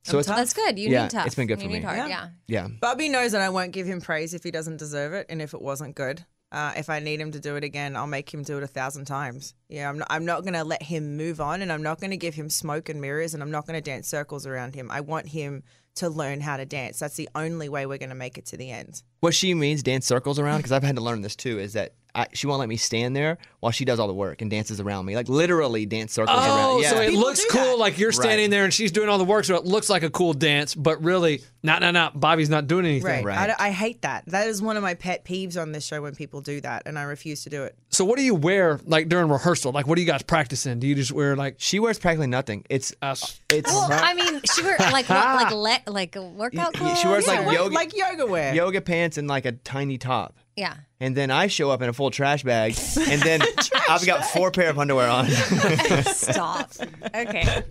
[0.05, 0.79] So it's That's good.
[0.79, 1.27] You Yeah, need tough.
[1.27, 1.85] it's been good you for need me.
[1.85, 1.97] hard.
[1.99, 2.09] Yeah.
[2.09, 2.29] Yeah.
[2.49, 2.69] yeah.
[2.81, 5.55] Bobby knows that I won't give him praise if he doesn't deserve it, and if
[5.55, 6.25] it wasn't good.
[6.51, 8.67] Uh, if I need him to do it again, I'll make him do it a
[8.67, 9.55] thousand times.
[9.71, 12.11] Yeah, I'm not, I'm not going to let him move on and I'm not going
[12.11, 14.91] to give him smoke and mirrors and I'm not going to dance circles around him.
[14.91, 15.63] I want him
[15.97, 16.99] to learn how to dance.
[16.99, 19.03] That's the only way we're going to make it to the end.
[19.21, 21.95] What she means, dance circles around, because I've had to learn this too, is that
[22.15, 24.81] I, she won't let me stand there while she does all the work and dances
[24.81, 25.15] around me.
[25.17, 26.83] Like literally dance circles Oh, around.
[26.83, 26.91] Yeah.
[26.91, 27.79] so it People looks cool, that.
[27.79, 28.51] like you're standing Right.
[28.51, 30.75] there and she's doing all the work, so it looks like a cool dance.
[30.75, 32.11] But really, no, no, no.
[32.15, 33.25] Bobby's not doing anything.
[33.25, 33.39] Right.
[33.39, 33.51] Right.
[33.59, 34.25] I, I hate that.
[34.27, 36.99] That is one of my pet peeves on this show when people do that, and
[36.99, 37.77] I refuse to do it.
[37.89, 39.73] So what do you wear like during rehearsal?
[39.73, 40.81] Like what do you guys practice in?
[40.81, 42.65] Do you just wear like she wears practically nothing.
[42.69, 43.41] It's us?
[43.51, 46.99] it's Well, I mean, she wear like what, like let like a workout clothes.
[47.01, 48.55] she wears, like, or- Like- yoga- like yoga wear.
[48.55, 50.37] yoga pants and like a tiny top.
[50.57, 50.75] Yeah.
[51.01, 52.77] And then I show up in a full trash bag,
[53.09, 53.43] and then
[53.91, 55.29] I've got four pair of underwear on.
[56.05, 56.71] Stop.
[57.15, 57.65] Okay.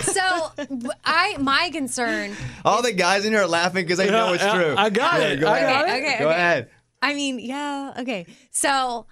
[0.00, 0.50] So
[1.04, 2.36] I my concern.
[2.64, 4.74] All the guys in here are laughing because they know it's Yeah, true.
[4.76, 5.40] I got Yeah, it.
[5.40, 5.68] Go I ahead.
[5.68, 5.94] got Okay.
[5.96, 6.02] it.
[6.08, 6.18] Okay.
[6.20, 6.36] Go okay.
[6.36, 6.70] ahead.
[7.02, 7.94] I mean, yeah.
[8.00, 8.26] Okay.
[8.50, 9.06] So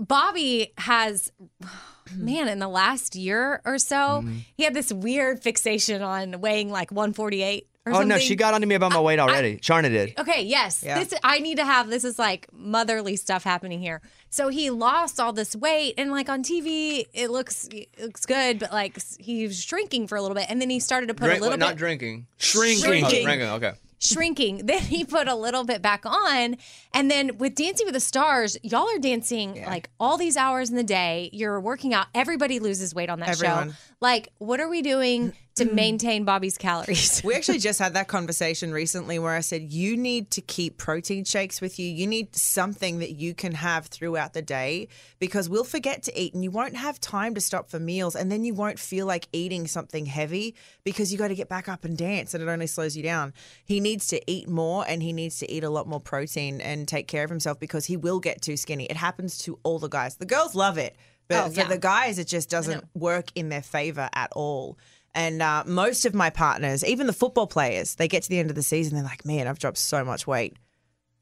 [0.00, 1.32] Bobby has.
[2.14, 4.36] Man, in the last year or so, Mm-hmm.
[4.56, 8.08] he had this weird fixation on weighing like 148 or Oh something.
[8.08, 9.58] no, she got onto me about my weight already.
[9.58, 10.18] Sharna did.
[10.18, 10.82] Okay, yes.
[10.82, 10.98] Yeah.
[11.02, 14.00] This I need to have this is like motherly stuff happening here.
[14.28, 18.58] So he lost all this weight and like on TV it looks it looks good,
[18.58, 21.26] but like he was shrinking for a little bit and then he started to put
[21.26, 22.26] Drink, a little not bit drinking.
[22.38, 22.84] Shrinking.
[22.84, 23.24] Oh, Shrinking.
[23.24, 23.48] drinking.
[23.50, 23.72] Okay.
[24.00, 24.62] shrinking.
[24.66, 26.56] Then he put a little bit back on.
[26.92, 30.76] And then with Dancing with the Stars, y'all are dancing like all these hours in
[30.76, 31.30] the day.
[31.32, 32.08] You're working out.
[32.14, 33.70] Everybody loses weight on that Everyone.
[33.70, 33.76] show.
[34.00, 35.74] Like, what are we doing to hmm.
[35.74, 37.22] maintain Bobby's calories?
[37.24, 41.24] We actually just had that conversation recently where I said, you need to keep protein
[41.24, 41.86] shakes with you.
[41.86, 44.88] You need something that you can have throughout the day
[45.18, 48.14] because we'll forget to eat and you won't have time to stop for meals.
[48.14, 51.68] And then you won't feel like eating something heavy because you got to get back
[51.68, 53.32] up and dance and it only slows you down.
[53.64, 56.86] He needs to eat more and he needs to eat a lot more protein and
[56.86, 58.84] take care of himself because he will get too skinny.
[58.84, 60.16] It happens to all the guys.
[60.16, 60.96] The girls love it.
[61.28, 61.68] But Oh, for yeah.
[61.68, 64.78] the guys, it just doesn't work in their favor at all.
[65.16, 68.50] And uh, most of my partners, even the football players, they get to the end
[68.50, 70.56] of the season, they're like, man, I've dropped so much weight.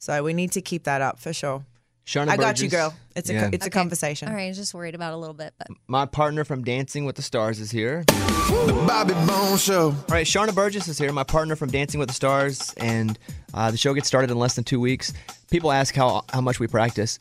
[0.01, 1.65] So we need to keep that up for sure.
[2.05, 2.93] Sharna I got you, girl.
[3.17, 3.51] It's a Yeah.
[3.53, 4.29] it's a conversation.
[4.29, 7.05] All right, I was just worried about a little bit, but My partner from Dancing
[7.07, 8.05] with the Stars is here.
[8.07, 9.87] The Bobby Bone Show.
[9.87, 13.19] All right, Sharna Burgess is here, my partner from Dancing with the Stars, and
[13.55, 15.15] uh, the show gets started in less than two weeks.
[15.51, 17.17] People ask how how much we practice.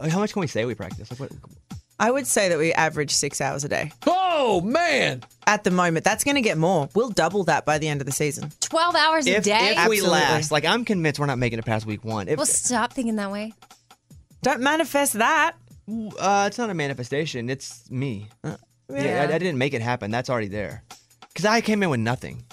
[0.00, 1.10] How much can we say we practice?
[1.10, 1.32] Like what,
[1.98, 5.24] I would say that we average six hours a day Oh man.
[5.46, 6.04] At the moment.
[6.04, 6.88] That's going to get more.
[6.94, 8.50] We'll double that by the end of the season.
[8.60, 9.74] 12 hours a if, day?
[9.76, 10.08] if we Absolutely.
[10.08, 12.28] last, like I'm convinced we're not making it past week one.
[12.28, 13.52] If, well, stop thinking that way.
[14.42, 15.56] Don't manifest that.
[15.88, 17.48] uh, it's not a manifestation.
[17.48, 18.28] It's me.
[18.44, 18.56] yeah,
[19.28, 20.10] I, I didn't make it happen.
[20.10, 20.82] That's already there.
[21.28, 22.44] Because I came in with nothing,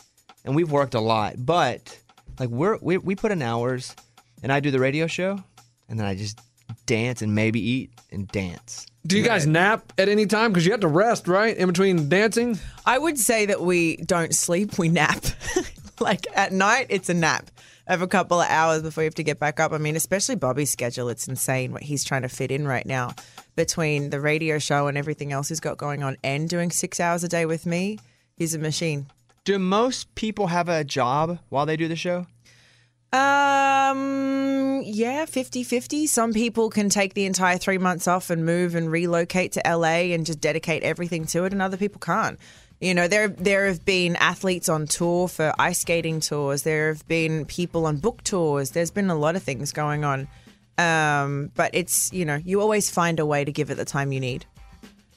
[0.44, 1.36] and we've worked a lot.
[1.38, 1.98] But
[2.40, 3.96] like we're we we put in hours,
[4.42, 5.42] and I do the radio show,
[5.88, 6.40] and then I just
[6.86, 8.86] dance and maybe eat and dance.
[9.06, 10.52] Do you guys nap at any time?
[10.52, 11.56] Because you have to rest, right?
[11.56, 12.58] In between dancing?
[12.86, 15.26] I would say that we don't sleep, we nap.
[16.00, 17.52] like at night, it's a nap
[17.88, 19.74] of a couple of hours before you have to get back up.
[19.74, 23.12] I mean, especially Bobby's schedule, it's insane what he's trying to fit in right now
[23.56, 27.24] between the radio show and everything else he's got going on and doing six hours
[27.24, 28.00] a day with me.
[28.36, 29.08] He's a machine.
[29.44, 32.26] Do most people have a job while they do the show?
[33.14, 36.08] Um, yeah, 50 50.
[36.08, 40.14] Some people can take the entire three months off and move and relocate to LA
[40.14, 42.40] and just dedicate everything to it, and other people can't.
[42.82, 46.64] You know, there there have been athletes on tour for ice skating tours.
[46.64, 48.72] There have been people on book tours.
[48.72, 50.28] There's been a lot of things going on.
[50.80, 54.12] Um, but it's you know, you always find a way to give it the time
[54.12, 54.46] you need.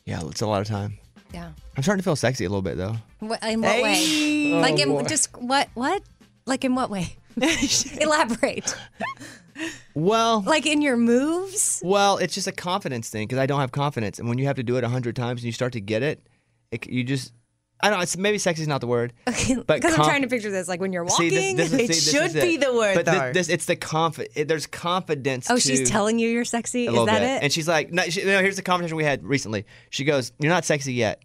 [0.04, 0.98] Yeah, it's a lot of time.
[1.32, 1.50] Yeah.
[1.76, 2.96] I'm starting to feel sexy a little bit though.
[3.20, 4.52] What, in what way?
[4.52, 6.02] like in just what what?
[6.44, 7.16] Like in what way?
[8.00, 8.74] Elaborate.
[9.94, 11.80] Well, Like in your moves?
[11.84, 14.56] well, it's just a confidence thing because I don't have confidence, and when you have
[14.56, 16.26] to do it a hundred times and you start to get it,
[16.70, 17.32] it you just
[17.80, 18.02] I don't know.
[18.02, 20.80] It's, maybe sexy is not the word, but Because I'm trying to picture this, like
[20.80, 21.56] when you're See, walking.
[21.56, 23.32] this, this is, It see, this should be the word, but though.
[23.32, 25.50] This, it's the confi- There's confidence.
[25.50, 26.86] oh, to- she's telling you you're sexy.
[26.86, 27.22] Is that bit.
[27.22, 27.42] it?
[27.42, 29.66] And she's like, no, she, no, here's the conversation we had recently.
[29.90, 31.22] She goes, "You're not sexy yet,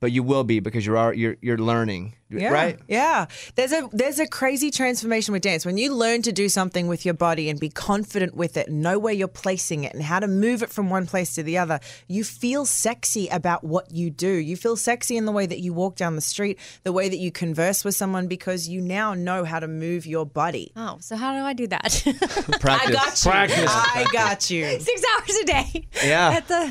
[0.00, 2.48] but you will be because you're you're you're learning, Yeah.
[2.48, 3.26] right?" Yeah.
[3.54, 5.64] There's a there's a crazy transformation with dance.
[5.64, 8.98] When you learn to do something with your body and be confident with it, know
[8.98, 11.80] where you're placing it and how to move it from one place to the other,
[12.08, 14.28] you feel sexy about what you do.
[14.32, 17.18] You feel sexy in the way that you walk down the street, the way that
[17.18, 20.72] you converse with someone because you now know how to move your body.
[20.76, 22.02] oh, so how do I do that?
[22.60, 22.64] Practice.
[22.64, 23.30] I got you.
[23.30, 23.70] Practice.
[23.70, 24.64] I got you.
[24.80, 25.86] Six hours a day.
[26.04, 26.30] Yeah.
[26.30, 26.70] At the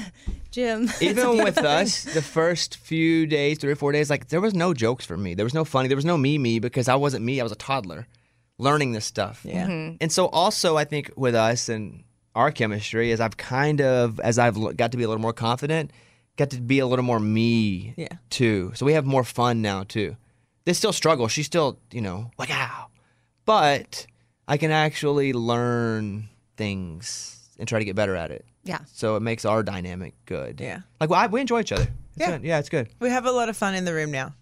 [0.53, 0.89] gym.
[1.01, 4.73] Even with us, the first few days, three or four days, like there was no
[4.73, 5.33] jokes for me.
[5.33, 5.87] There was no funny.
[5.89, 7.39] There was no me me because I wasn't me.
[7.39, 8.07] I was a toddler,
[8.57, 9.41] learning this stuff.
[9.43, 9.67] Yeah.
[9.67, 9.95] Mm-hmm.
[9.99, 12.03] And so also, I think with us, and
[12.35, 15.91] our chemistry is I've kind of as I've got to be a little more confident,
[16.37, 18.07] got to be a little more me Yeah.
[18.29, 18.71] too.
[18.75, 20.15] So we have more fun now too.
[20.65, 21.27] They still struggle.
[21.27, 22.87] She's still, you know, like ow.
[23.45, 24.07] But
[24.47, 28.45] I can actually learn things and try to get better at it.
[28.63, 28.79] Yeah.
[28.93, 30.59] So it makes our dynamic good.
[30.61, 30.81] Yeah.
[31.01, 31.83] Like well, I, we enjoy each other.
[31.83, 32.31] It's Yeah.
[32.31, 32.43] good.
[32.43, 32.89] Yeah, it's good.
[32.99, 34.33] We have a lot of fun in the room now.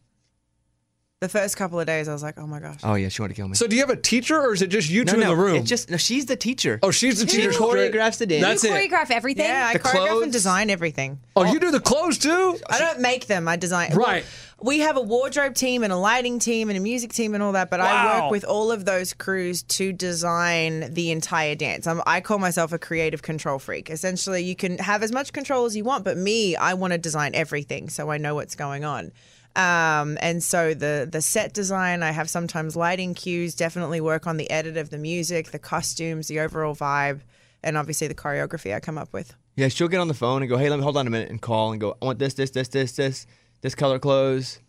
[1.22, 2.80] The first couple of days, I was like, oh my gosh.
[2.84, 3.54] Oh yeah, she wanted to kill me.
[3.54, 5.38] So do you have a teacher or is it just you no, two no, in
[5.38, 5.56] the room?
[5.58, 6.80] It's just no, she's the teacher.
[6.82, 7.52] oh, she's the she teacher.
[7.52, 8.42] choreographs the dance.
[8.42, 8.90] That's you it.
[8.92, 9.46] choreograph everything.
[9.46, 10.24] Yeah, I The choreograph clothes?
[10.24, 11.20] and design everything.
[11.36, 12.58] Oh, you do the clothes too?
[12.68, 13.48] I don't make them.
[13.48, 13.94] I design.
[13.94, 14.26] Right.
[14.64, 17.54] We have a wardrobe team and a lighting team and a music team and all
[17.54, 21.88] that, but I work with all of those crews to design the entire dance.
[21.88, 23.90] I'm, I call myself a creative control freak.
[23.90, 27.00] Essentially, you can have as much control as you want, but me, I want to
[27.00, 29.12] design everything so I know what's going on.
[29.56, 33.54] Um, and so the the set design, I have sometimes lighting cues.
[33.54, 37.22] Definitely work on the edit of the music, the costumes, the overall vibe,
[37.62, 39.36] and obviously the choreography I come up with.
[39.58, 41.30] Yeah, she'll get on the phone and go, "Hey, let me hold on a minute,"
[41.30, 43.28] and call and go, "I want this, this, this, this, this,
[43.62, 44.60] this color clothes,"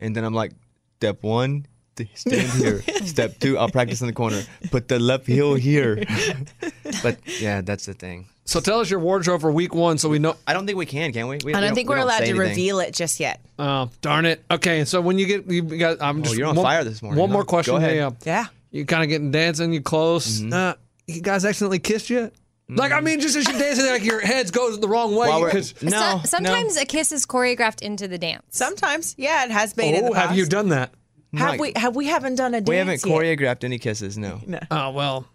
[0.00, 0.52] and then I'm like,
[0.98, 1.66] "Step one,
[2.14, 2.82] stand here.
[3.04, 4.42] Step two, I'll practice in the corner.
[4.70, 6.02] Put the left heel here."
[7.02, 8.26] but yeah, that's the thing.
[8.44, 10.36] So tell us your wardrobe for week one so we know.
[10.46, 11.38] I don't think we can, can we?
[11.44, 12.38] we I don't think we we're allowed to anything.
[12.38, 13.40] reveal it just yet.
[13.58, 14.44] Oh, darn it.
[14.48, 16.34] Okay, so when you get, you got, I'm just.
[16.36, 17.32] Oh, you're on one- fire this morning, One huh?
[17.32, 17.72] more question.
[17.72, 17.90] Go ahead.
[17.90, 18.46] Hey, uh, Yeah.
[18.70, 20.42] You're kind of getting dancing, you close.
[20.42, 20.52] Mm-hmm.
[20.52, 20.74] Uh,
[21.06, 22.34] you guys accidentally kissed yet?
[22.68, 25.28] Like, I mean, just as you're dancing, like your heads goes the wrong way.
[25.28, 26.22] While we're- 'cause- no, So- no.
[26.24, 28.42] sometimes a kiss is choreographed into the dance.
[28.50, 29.94] Sometimes, yeah, it has been.
[29.94, 30.28] in oh, the past.
[30.30, 30.90] have you done that?
[31.34, 31.72] Have Mike, we?
[31.76, 33.14] Have we haven't done a dance We haven't yet.
[33.14, 34.16] choreographed any kisses.
[34.18, 34.40] No.
[34.70, 35.26] Oh, well,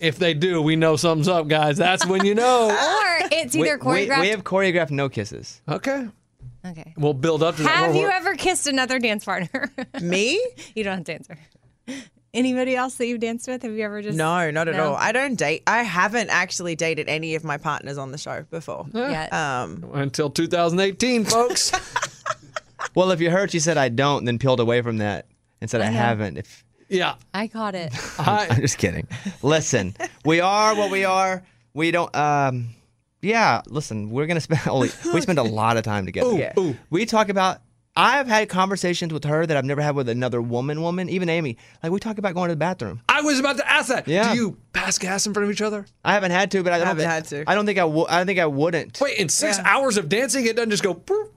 [0.00, 1.76] if they do, we know something's up, guys.
[1.76, 2.68] That's when you know.
[2.70, 4.20] or it's We, either we, choreographed.
[4.20, 5.60] we have choreographed no kisses.
[5.68, 6.08] okay.
[6.66, 6.94] okay.
[6.96, 7.70] We'll build up to that.
[7.70, 9.70] Have We're- you ever kissed another dance partner?
[10.00, 10.40] Me?
[10.74, 11.38] you don't have to answer.
[12.34, 13.62] Anybody else that you've danced with?
[13.62, 14.90] Have you ever just No, not at No?
[14.90, 14.96] all.
[14.96, 15.62] I don't date.
[15.66, 18.86] I haven't actually dated any of my partners on the show before.
[18.94, 19.30] yet?
[19.34, 21.72] Um, Until 2018, folks.
[22.94, 25.26] Well, if you heard she said I don't, then peeled away from that
[25.60, 25.92] and said I, know.
[25.96, 26.36] haven't.
[26.36, 27.14] If yeah.
[27.32, 27.92] I caught it.
[28.18, 29.06] I'm I, just kidding.
[29.40, 29.94] Listen,
[30.26, 31.42] we are what we are.
[31.74, 32.14] We don't.
[32.14, 32.70] Um,
[33.22, 33.62] yeah.
[33.66, 34.60] Listen, we're gonna spend.
[34.68, 36.26] Only, we spend a lot of time together.
[36.32, 36.52] Ooh, Yeah.
[36.58, 36.76] ooh.
[36.90, 37.60] We talk about.
[37.94, 40.80] I've had conversations with her that I've never had with another woman.
[40.80, 41.58] Woman, even Amy.
[41.82, 43.02] Like we talk about going to the bathroom.
[43.08, 44.08] I was about to ask that.
[44.08, 44.32] Yeah.
[44.32, 45.84] Do you pass gas in front of each other?
[46.04, 47.44] I haven't had to, but I, don't haven't thi- had to.
[47.50, 48.08] I don't think I would.
[48.08, 48.98] I don't think I wouldn't.
[49.00, 49.64] Wait, in six Yeah.
[49.66, 50.94] hours of dancing, it doesn't just go.
[50.94, 51.28] "Boop."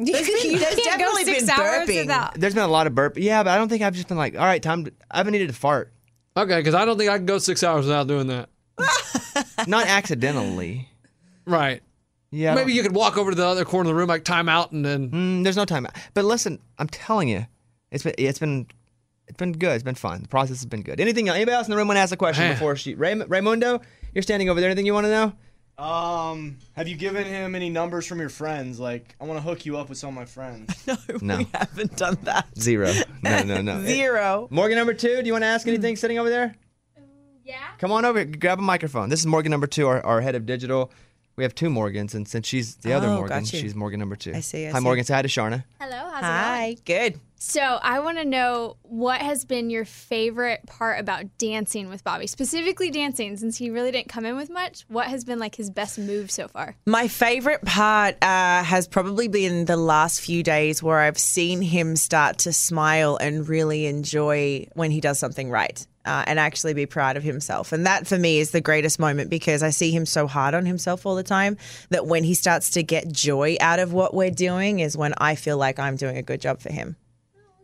[0.00, 2.00] You There's can't definitely go six been hours burping.
[2.02, 2.34] without.
[2.34, 3.16] There's been a lot of burp.
[3.18, 4.84] Yeah, but I don't think I've just been like, all right, time.
[4.84, 5.92] To, I haven't needed to fart.
[6.36, 8.48] Okay, because I don't think I can go six hours without doing that.
[9.66, 10.88] Not accidentally.
[11.46, 11.82] Right.
[12.30, 12.54] Yeah.
[12.54, 14.72] Maybe you could walk over to the other corner of the room, like time out,
[14.72, 15.10] and then.
[15.10, 15.86] Mm, there's no time.
[15.86, 15.92] out.
[16.14, 17.46] But listen, I'm telling you,
[17.90, 18.66] it's been it's been
[19.26, 19.72] it's been good.
[19.74, 20.22] It's been fun.
[20.22, 21.00] The process has been good.
[21.00, 21.28] Anything?
[21.28, 22.54] Anybody else in the room want to ask a question Man.
[22.54, 22.94] before she?
[22.94, 23.82] Ray, Raymundo,
[24.14, 24.68] you're standing over there.
[24.70, 25.32] Anything you want to know?
[25.82, 28.80] Um, have you given him any numbers from your friends?
[28.80, 30.74] Like, I want to hook you up with some of my friends.
[30.86, 31.36] no, No.
[31.38, 32.46] we haven't done that.
[32.58, 32.92] Zero.
[33.22, 33.84] No, no, no.
[33.84, 34.48] Zero.
[34.50, 35.20] Morgan number two.
[35.22, 36.54] Do you want to ask anything sitting over there?
[37.44, 37.56] Yeah.
[37.78, 38.24] Come on over.
[38.24, 39.08] Grab a microphone.
[39.08, 40.90] This is Morgan number two, our, our head of digital.
[41.38, 44.34] We have two Morgans, and since she's the other Oh, Morgan, she's Morgan number two.
[44.34, 44.82] I see, I Hi, see.
[44.82, 45.04] Morgan.
[45.04, 45.62] Say hi to Sharna.
[45.80, 45.96] Hello.
[46.10, 46.64] How's it Hi.
[46.64, 46.78] going?
[46.84, 47.20] Good.
[47.40, 52.26] So I want to know what has been your favorite part about dancing with Bobby,
[52.26, 54.84] specifically dancing, since he really didn't come in with much.
[54.88, 56.74] What has been like his best move so far?
[56.84, 61.94] My favorite part uh, has probably been the last few days where I've seen him
[61.94, 66.86] start to smile and really enjoy when he does something right uh, and actually be
[66.86, 67.70] proud of himself.
[67.70, 70.66] And that for me is the greatest moment because I see him so hard on
[70.66, 71.56] himself all the time
[71.90, 75.36] that when he starts to get joy out of what we're doing is when I
[75.36, 76.96] feel like I'm doing a good job for him.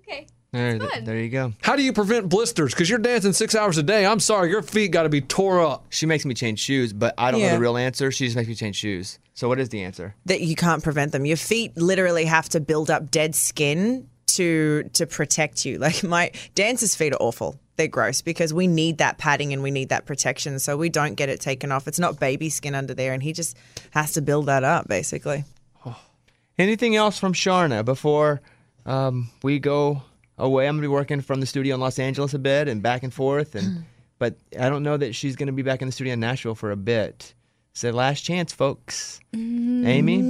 [0.08, 0.26] Okay.
[0.52, 1.04] There, fun.
[1.04, 1.52] there you go.
[1.62, 2.72] How do you prevent blisters?
[2.72, 4.06] Because you're dancing six hours a day.
[4.06, 5.86] I'm sorry, your feet got to be tore up.
[5.90, 7.54] She makes me change shoes, but I don't know Yeah.
[7.54, 8.12] the real answer.
[8.12, 9.18] She just makes me change shoes.
[9.34, 10.14] So what is the answer?
[10.26, 11.26] that you can't prevent them.
[11.26, 15.78] Your feet literally have to build up dead skin to to protect you.
[15.80, 17.58] Like my dancers' feet are awful.
[17.76, 21.14] They're gross because we need that padding and we need that protection, so we don't
[21.16, 21.88] get it taken off.
[21.88, 23.56] It's not baby skin under there, and he just
[23.90, 25.42] has to build that up, basically.
[26.58, 28.40] Anything else from Sharna before
[28.86, 30.02] um, we go
[30.38, 30.66] away?
[30.68, 33.12] I'm gonna be working from the studio in Los Angeles a bit and back and
[33.12, 33.84] forth, and
[34.18, 36.70] but I don't know that she's gonna be back in the studio in Nashville for
[36.70, 37.34] a bit.
[37.76, 39.18] So last chance, folks.
[39.34, 40.22] Amy,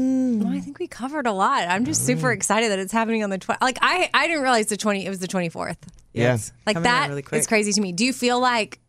[0.43, 1.69] Well, I think we covered a lot.
[1.69, 3.59] I'm just super excited that it's happening on the 20.
[3.61, 5.05] Like I, I didn't realize the 20.
[5.05, 5.77] It was the 24th.
[6.15, 6.35] Yeah.
[6.35, 7.93] it's Like coming that really is crazy to me.
[7.93, 8.81] Do you feel like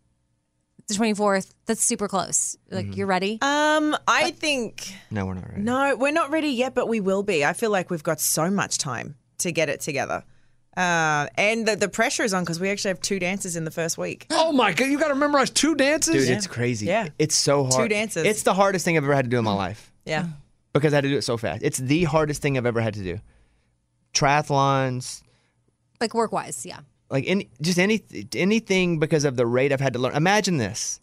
[0.88, 1.52] the 24th?
[1.66, 2.58] That's super close.
[2.72, 3.40] Like you're ready.
[3.42, 5.62] Um, I think no, we're not ready.
[5.62, 7.44] no, we're not ready yet, but we will be.
[7.44, 10.24] I feel like we've got so much time to get it together.
[10.78, 13.72] Uh, and the, the pressure is on because we actually have two dances in the
[13.72, 14.28] first week.
[14.32, 16.28] Oh my god, you got to memorize two dances.
[16.28, 16.86] Dude, it's crazy.
[16.86, 17.10] Yeah.
[17.18, 17.84] It's so hard.
[17.84, 18.26] Two dances.
[18.26, 20.28] It's the hardest thing I've ever had to do in my life Yeah.
[20.74, 21.64] because I had to do it so fast.
[21.64, 23.20] It's the hardest thing I've ever had to do.
[24.14, 25.22] Triathlons,
[26.00, 26.80] Like work wise, yeah.
[27.10, 28.04] like any, just any
[28.36, 30.16] anything because of the rate I've had to learn.
[30.16, 31.00] Imagine this,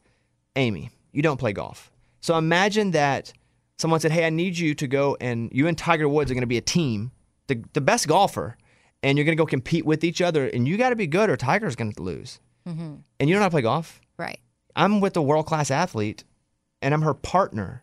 [0.56, 0.90] Amy.
[1.12, 1.90] You don't play golf,
[2.20, 3.32] so imagine that
[3.78, 6.42] someone said, "Hey, I need you to go and you and Tiger Woods are going
[6.42, 7.10] to be a team,
[7.48, 8.56] the the best golfer,
[9.02, 11.30] and you're going to go compete with each other, and you got to be good
[11.30, 12.96] or Tiger's going to lose, mm-hmm.
[13.20, 14.38] and you don't know how to play golf." Right.
[14.76, 16.24] I'm with a world class athlete
[16.80, 17.82] and I'm her partner.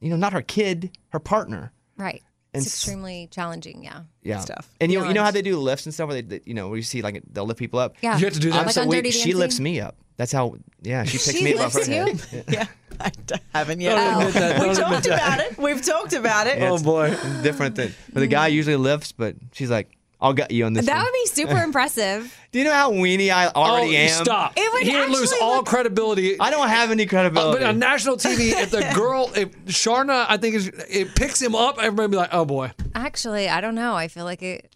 [0.00, 1.72] You know, not her kid, her partner.
[1.96, 2.22] Right.
[2.54, 4.02] And It's s- extremely challenging, yeah.
[4.22, 4.38] Yeah.
[4.40, 4.70] Stuff.
[4.80, 6.68] And you, you know how they do lifts and stuff where they, they- you know,
[6.68, 7.96] where you see like they'll lift people up.
[8.00, 8.16] Yeah.
[8.18, 8.64] You have to do that?
[8.66, 9.96] Like so on weak, Dirty she lifts me up.
[10.16, 12.38] That's how, yeah, she picks She me up off her lifts you?
[12.38, 12.44] head.
[12.48, 12.66] Yeah.
[13.00, 13.94] I d- haven't yet.
[13.94, 14.60] Don't admit that.
[14.60, 15.36] we Don't admit talked that.
[15.38, 15.58] about it.
[15.58, 16.58] We've talked about it.
[16.58, 17.10] Yeah, Oh it's boy.
[17.42, 17.92] Different thing.
[18.12, 20.84] But the guy usually lifts, but she's like, I'll get you on this.
[20.84, 22.36] That one." would be super impressive.
[22.52, 24.24] do you know how weenie I already oh, am?
[24.24, 24.52] stop.
[24.54, 26.38] It would he would lose actually all look- credibility.
[26.38, 27.60] I don't have any Uh, credibility.
[27.60, 31.54] but on national TV, if the girl, if Sharna, I think is, it picks him
[31.54, 33.94] up, everybody be like, "Oh boy." Actually, I don't know.
[33.94, 34.70] I feel like it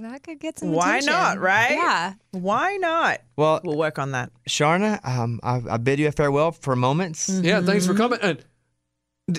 [0.00, 1.12] that could get some Why attention.
[1.12, 1.72] not, right?
[1.72, 2.14] Yeah.
[2.32, 3.20] Why not?
[3.36, 4.30] well, We'll work on that.
[4.48, 7.28] Sharna, um, I, I bid you a farewell for moments.
[7.28, 8.18] Yeah, thanks for coming.
[8.22, 8.44] And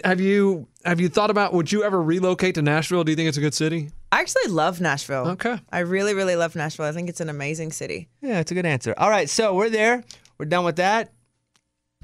[0.04, 3.04] have you have you thought about would you ever relocate to Nashville?
[3.04, 3.90] Do you think it's a good city?
[4.12, 5.28] I actually love Nashville.
[5.30, 5.60] Okay.
[5.72, 6.86] I really, really love Nashville.
[6.86, 8.08] I think it's an amazing city.
[8.22, 8.94] Yeah, it's a good answer.
[8.98, 10.04] All right, so we're there.
[10.38, 11.12] We're done with that.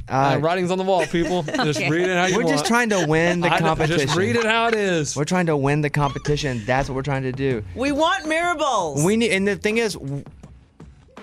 [0.07, 1.41] Uh, Uh, writing's on the wall, people.
[1.63, 2.55] Just read it how you we're want.
[2.57, 3.99] just trying to win the I competition.
[4.05, 5.15] Just read it how it is.
[5.15, 6.61] We're trying to win the competition.
[6.65, 7.63] That's what we're trying to do.
[7.75, 9.03] We want mirror balls.
[9.03, 9.97] We need, and the thing is,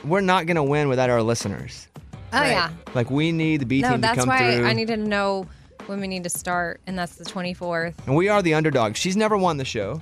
[0.04, 1.87] we're not gonna win without our listeners.
[2.32, 2.50] Oh Right.
[2.50, 2.70] yeah.
[2.94, 4.16] Like we need the B No, team to come through.
[4.16, 4.66] that's come why through.
[4.66, 5.46] I needed to know
[5.87, 7.94] when we need to start, and that's the 24th.
[8.06, 8.96] and we are the underdog.
[8.96, 10.00] She's never won the show.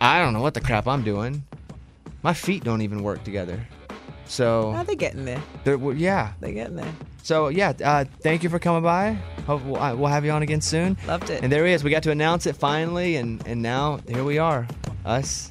[0.00, 1.42] I don't know what the crap I'm doing.
[2.22, 3.66] My feet don't even work together.
[4.26, 5.42] So, oh, they're getting there.
[5.64, 6.32] they're- well, yeah.
[6.40, 6.92] They're getting there.
[7.24, 9.12] So yeah, uh, thank you for coming by.
[9.46, 10.98] Hope we'll, uh, we'll have you on again soon.
[11.06, 11.42] Loved it.
[11.42, 11.82] And there he is.
[11.82, 14.68] We got to announce it finally, and and now here we are,
[15.06, 15.50] us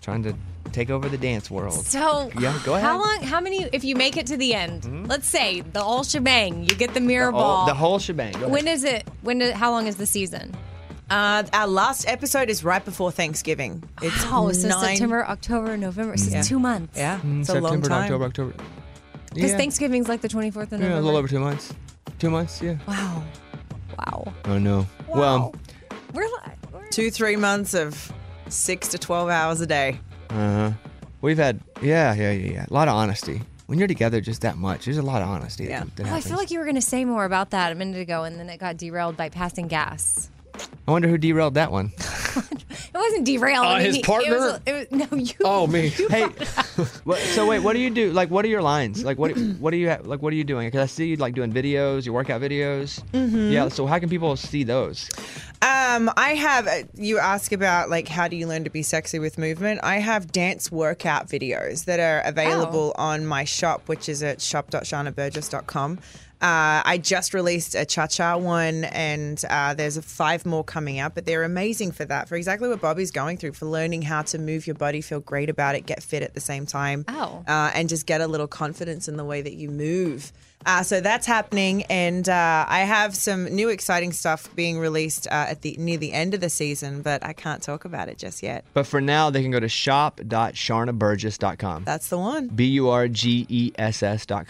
[0.00, 0.34] trying to
[0.72, 1.84] take over the dance world.
[1.84, 2.86] So Yeah, go ahead.
[2.88, 3.22] How long?
[3.22, 3.64] How many?
[3.70, 7.00] If you make it to the end, let's say the whole shebang, you get the
[7.00, 7.66] mirror All- ball.
[7.66, 8.32] the whole shebang.
[8.32, 8.50] Go ahead.
[8.50, 9.06] when is it?
[9.20, 9.40] When?
[9.40, 10.54] Do, how long is the season?
[11.10, 13.82] Uh, our last episode is right before Thanksgiving.
[14.00, 16.16] It's Oh, so nine- September, October, November.
[16.16, 16.38] So Yeah.
[16.38, 16.96] it's two months.
[16.96, 18.02] Yeah, Mm, it's a long September, time.
[18.04, 18.54] October, October.
[19.34, 19.56] Because Yeah.
[19.56, 20.96] Thanksgiving's like the 24th of Yeah, November.
[20.98, 21.72] a little over two months.
[22.18, 22.76] Two months, yeah.
[22.86, 23.22] Wow.
[23.98, 24.32] Wow.
[24.46, 24.86] Oh no.
[25.08, 25.54] Well,
[26.12, 26.56] We're like.
[26.72, 28.12] We're, Two, three months of
[28.48, 29.98] six to 12 hours a day.
[30.30, 30.72] uh huh.
[31.22, 32.66] We've had yeah, yeah, yeah, yeah.
[32.70, 33.42] A lot of honesty.
[33.66, 35.64] When you're together just that much, there's a lot of honesty.
[35.64, 35.80] Yeah.
[35.84, 37.74] That, that oh, I feel like you were going to say more about that a
[37.76, 40.28] minute ago, and then it got derailed by passing gas.
[40.88, 41.92] I wonder who derailed that one.
[42.36, 43.64] It wasn't derailed.
[43.66, 44.34] Uh, I mean, his he- partner?
[44.34, 45.34] It was, it was, no, you.
[45.44, 45.88] Oh me.
[45.88, 46.22] hey,
[47.04, 48.12] what, so wait, what do you do?
[48.12, 49.04] Like, what are your lines?
[49.04, 50.22] Like, what what do you ha- like?
[50.22, 50.66] What are you doing?
[50.68, 53.02] Because I see you like doing videos, your workout videos.
[53.12, 53.50] Mm-hmm.
[53.52, 53.68] Yeah.
[53.68, 55.08] So how can people see those?
[55.62, 56.66] Um, I have.
[56.66, 59.80] uh, You ask about like how do you learn to be sexy with movement?
[59.82, 65.98] I have dance workout videos that are available on my shop, which is at shop.sharnaburgess.com.
[66.42, 71.14] Uh, I just released a cha cha one, and uh, there's five more coming out.
[71.14, 74.38] But they're amazing for that, for exactly what Bobby's going through, for learning how to
[74.38, 77.44] move your body, feel great about it, get fit at the same time, Oh.
[77.46, 80.32] uh, and just get a little confidence in the way that you move.
[80.66, 85.46] Uh, so that's happening, and uh, I have some new exciting stuff being released uh,
[85.48, 88.42] at the near the end of the season, but I can't talk about it just
[88.42, 88.62] yet.
[88.74, 91.84] But for now, they can go to shop.sharnaburgess.com.
[91.84, 92.48] That's the one.
[92.48, 94.48] B U R G E S S dot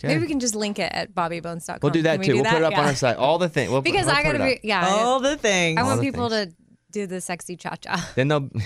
[0.00, 0.08] com.
[0.08, 0.16] Mm-hmm.
[0.16, 1.78] Maybe we can just link it at bobbybones.com.
[1.82, 2.32] We'll do that we too.
[2.32, 2.72] do we'll put it that?
[2.72, 3.16] up on our site.
[3.16, 3.70] All the things.
[3.70, 4.60] We'll, Because we'll I gotta be.
[4.62, 4.86] Yeah.
[4.88, 5.78] All the things.
[5.78, 6.54] I want people things.
[6.54, 6.56] to
[6.92, 8.10] do the sexy cha cha.
[8.14, 8.48] Then they'll.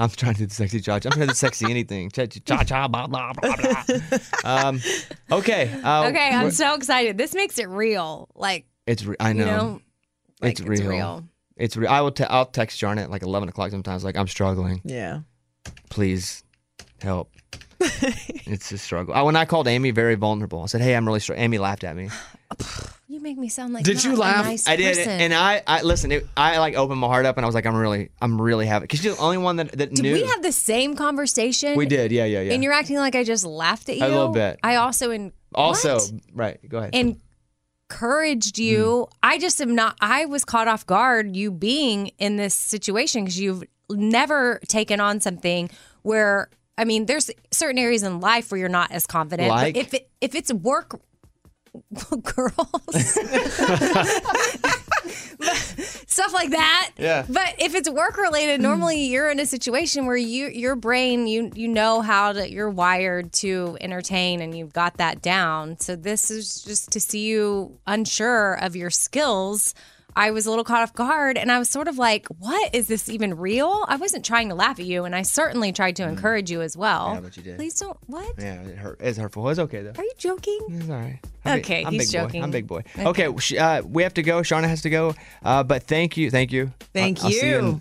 [0.00, 1.08] I'm trying to do the sexy cha cha.
[1.08, 2.10] I'm trying to do sexy anything.
[2.10, 3.84] Cha cha cha blah blah blah blah.
[4.44, 4.80] um,
[5.32, 5.72] okay.
[5.82, 7.18] Uh, Okay, I'm so excited.
[7.18, 8.28] This makes it real.
[8.34, 9.04] Like It's.
[9.04, 9.44] Re- I know.
[9.44, 9.80] you know,
[10.40, 11.24] like, it's real.
[11.56, 11.90] It's real.
[11.90, 12.12] I will.
[12.12, 14.04] Te- I'll text Jarnet like 11 o'clock sometimes.
[14.04, 14.80] Like I'm struggling.
[14.84, 15.20] Yeah.
[15.90, 16.44] Please
[17.02, 17.32] help.
[17.80, 19.14] it's a struggle.
[19.14, 20.62] I, when I called Amy, very vulnerable.
[20.62, 22.10] I said, "Hey, I'm really struggling." Amy laughed at me.
[23.10, 24.44] You make me sound like Did not you a laugh?
[24.44, 25.10] nice I did, person.
[25.20, 26.12] and I, I listen.
[26.12, 28.66] It, I like opened my heart up, and I was like, "I'm really, I'm really
[28.66, 30.12] happy." Because you're the only one that that Did knew.
[30.12, 31.74] we have the same conversation?
[31.76, 32.52] We did, yeah, yeah, yeah.
[32.52, 34.04] And you're acting like I just laughed at you.
[34.04, 34.60] A little bit.
[34.62, 36.12] I also in also what?
[36.34, 36.68] right.
[36.68, 36.90] Go ahead.
[36.94, 37.18] And
[37.90, 39.08] encouraged you.
[39.10, 39.16] Mm.
[39.22, 39.96] I just am not.
[40.00, 45.20] I was caught off guard you being in this situation because you've never taken on
[45.20, 45.70] something
[46.02, 46.50] where.
[46.78, 49.48] I mean, there's certain areas in life where you're not as confident.
[49.48, 49.74] Like?
[49.74, 51.00] But if it, if it's work,
[52.22, 52.94] girls.
[56.06, 56.90] stuff like that.
[56.98, 57.24] Yeah.
[57.28, 59.12] But if it's work related, normally hmm.
[59.12, 63.32] you're in a situation where you your brain you you know how to you're wired
[63.34, 65.78] to entertain and you've got that down.
[65.78, 69.74] So this is just to see you unsure of your skills.
[70.18, 72.88] I was a little caught off guard and I was sort of like, what is
[72.88, 73.84] this even real?
[73.86, 76.76] I wasn't trying to laugh at you and I certainly tried to encourage you as
[76.76, 77.10] well.
[77.10, 77.14] Mm.
[77.14, 77.56] Yeah, but you did.
[77.56, 78.34] Please don't what?
[78.36, 78.98] Yeah, it hurt.
[79.00, 79.48] It's hurtful.
[79.48, 79.92] It's okay though.
[79.96, 80.58] Are you joking?
[80.70, 81.20] It's all right.
[81.44, 82.40] I'm Okay, big, I'm he's big joking.
[82.40, 82.44] Boy.
[82.44, 82.82] I'm big boy.
[82.98, 84.40] Okay, sh- uh, we have to go.
[84.40, 85.14] Sharna has to go.
[85.44, 86.72] Uh, but thank you, thank you.
[86.92, 87.80] Thank I'll, I'll see you in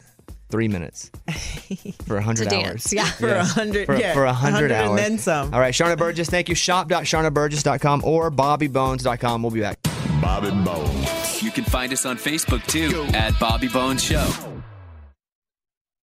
[0.49, 1.09] three minutes
[2.05, 2.93] for a hundred hours.
[2.93, 3.05] yeah.
[3.05, 4.89] For a hundred, For, yeah, for a hundred 100 hours.
[4.89, 5.53] and then some.
[5.55, 6.55] All right, Sharna Burgess, thank you.
[6.55, 9.41] Shop.sharnaburgess.com or bobbybones.com.
[9.41, 9.79] We'll be back.
[10.21, 11.26] Bobby Bones.
[11.47, 14.56] You can find us on Facebook too at Bobby Bones Show.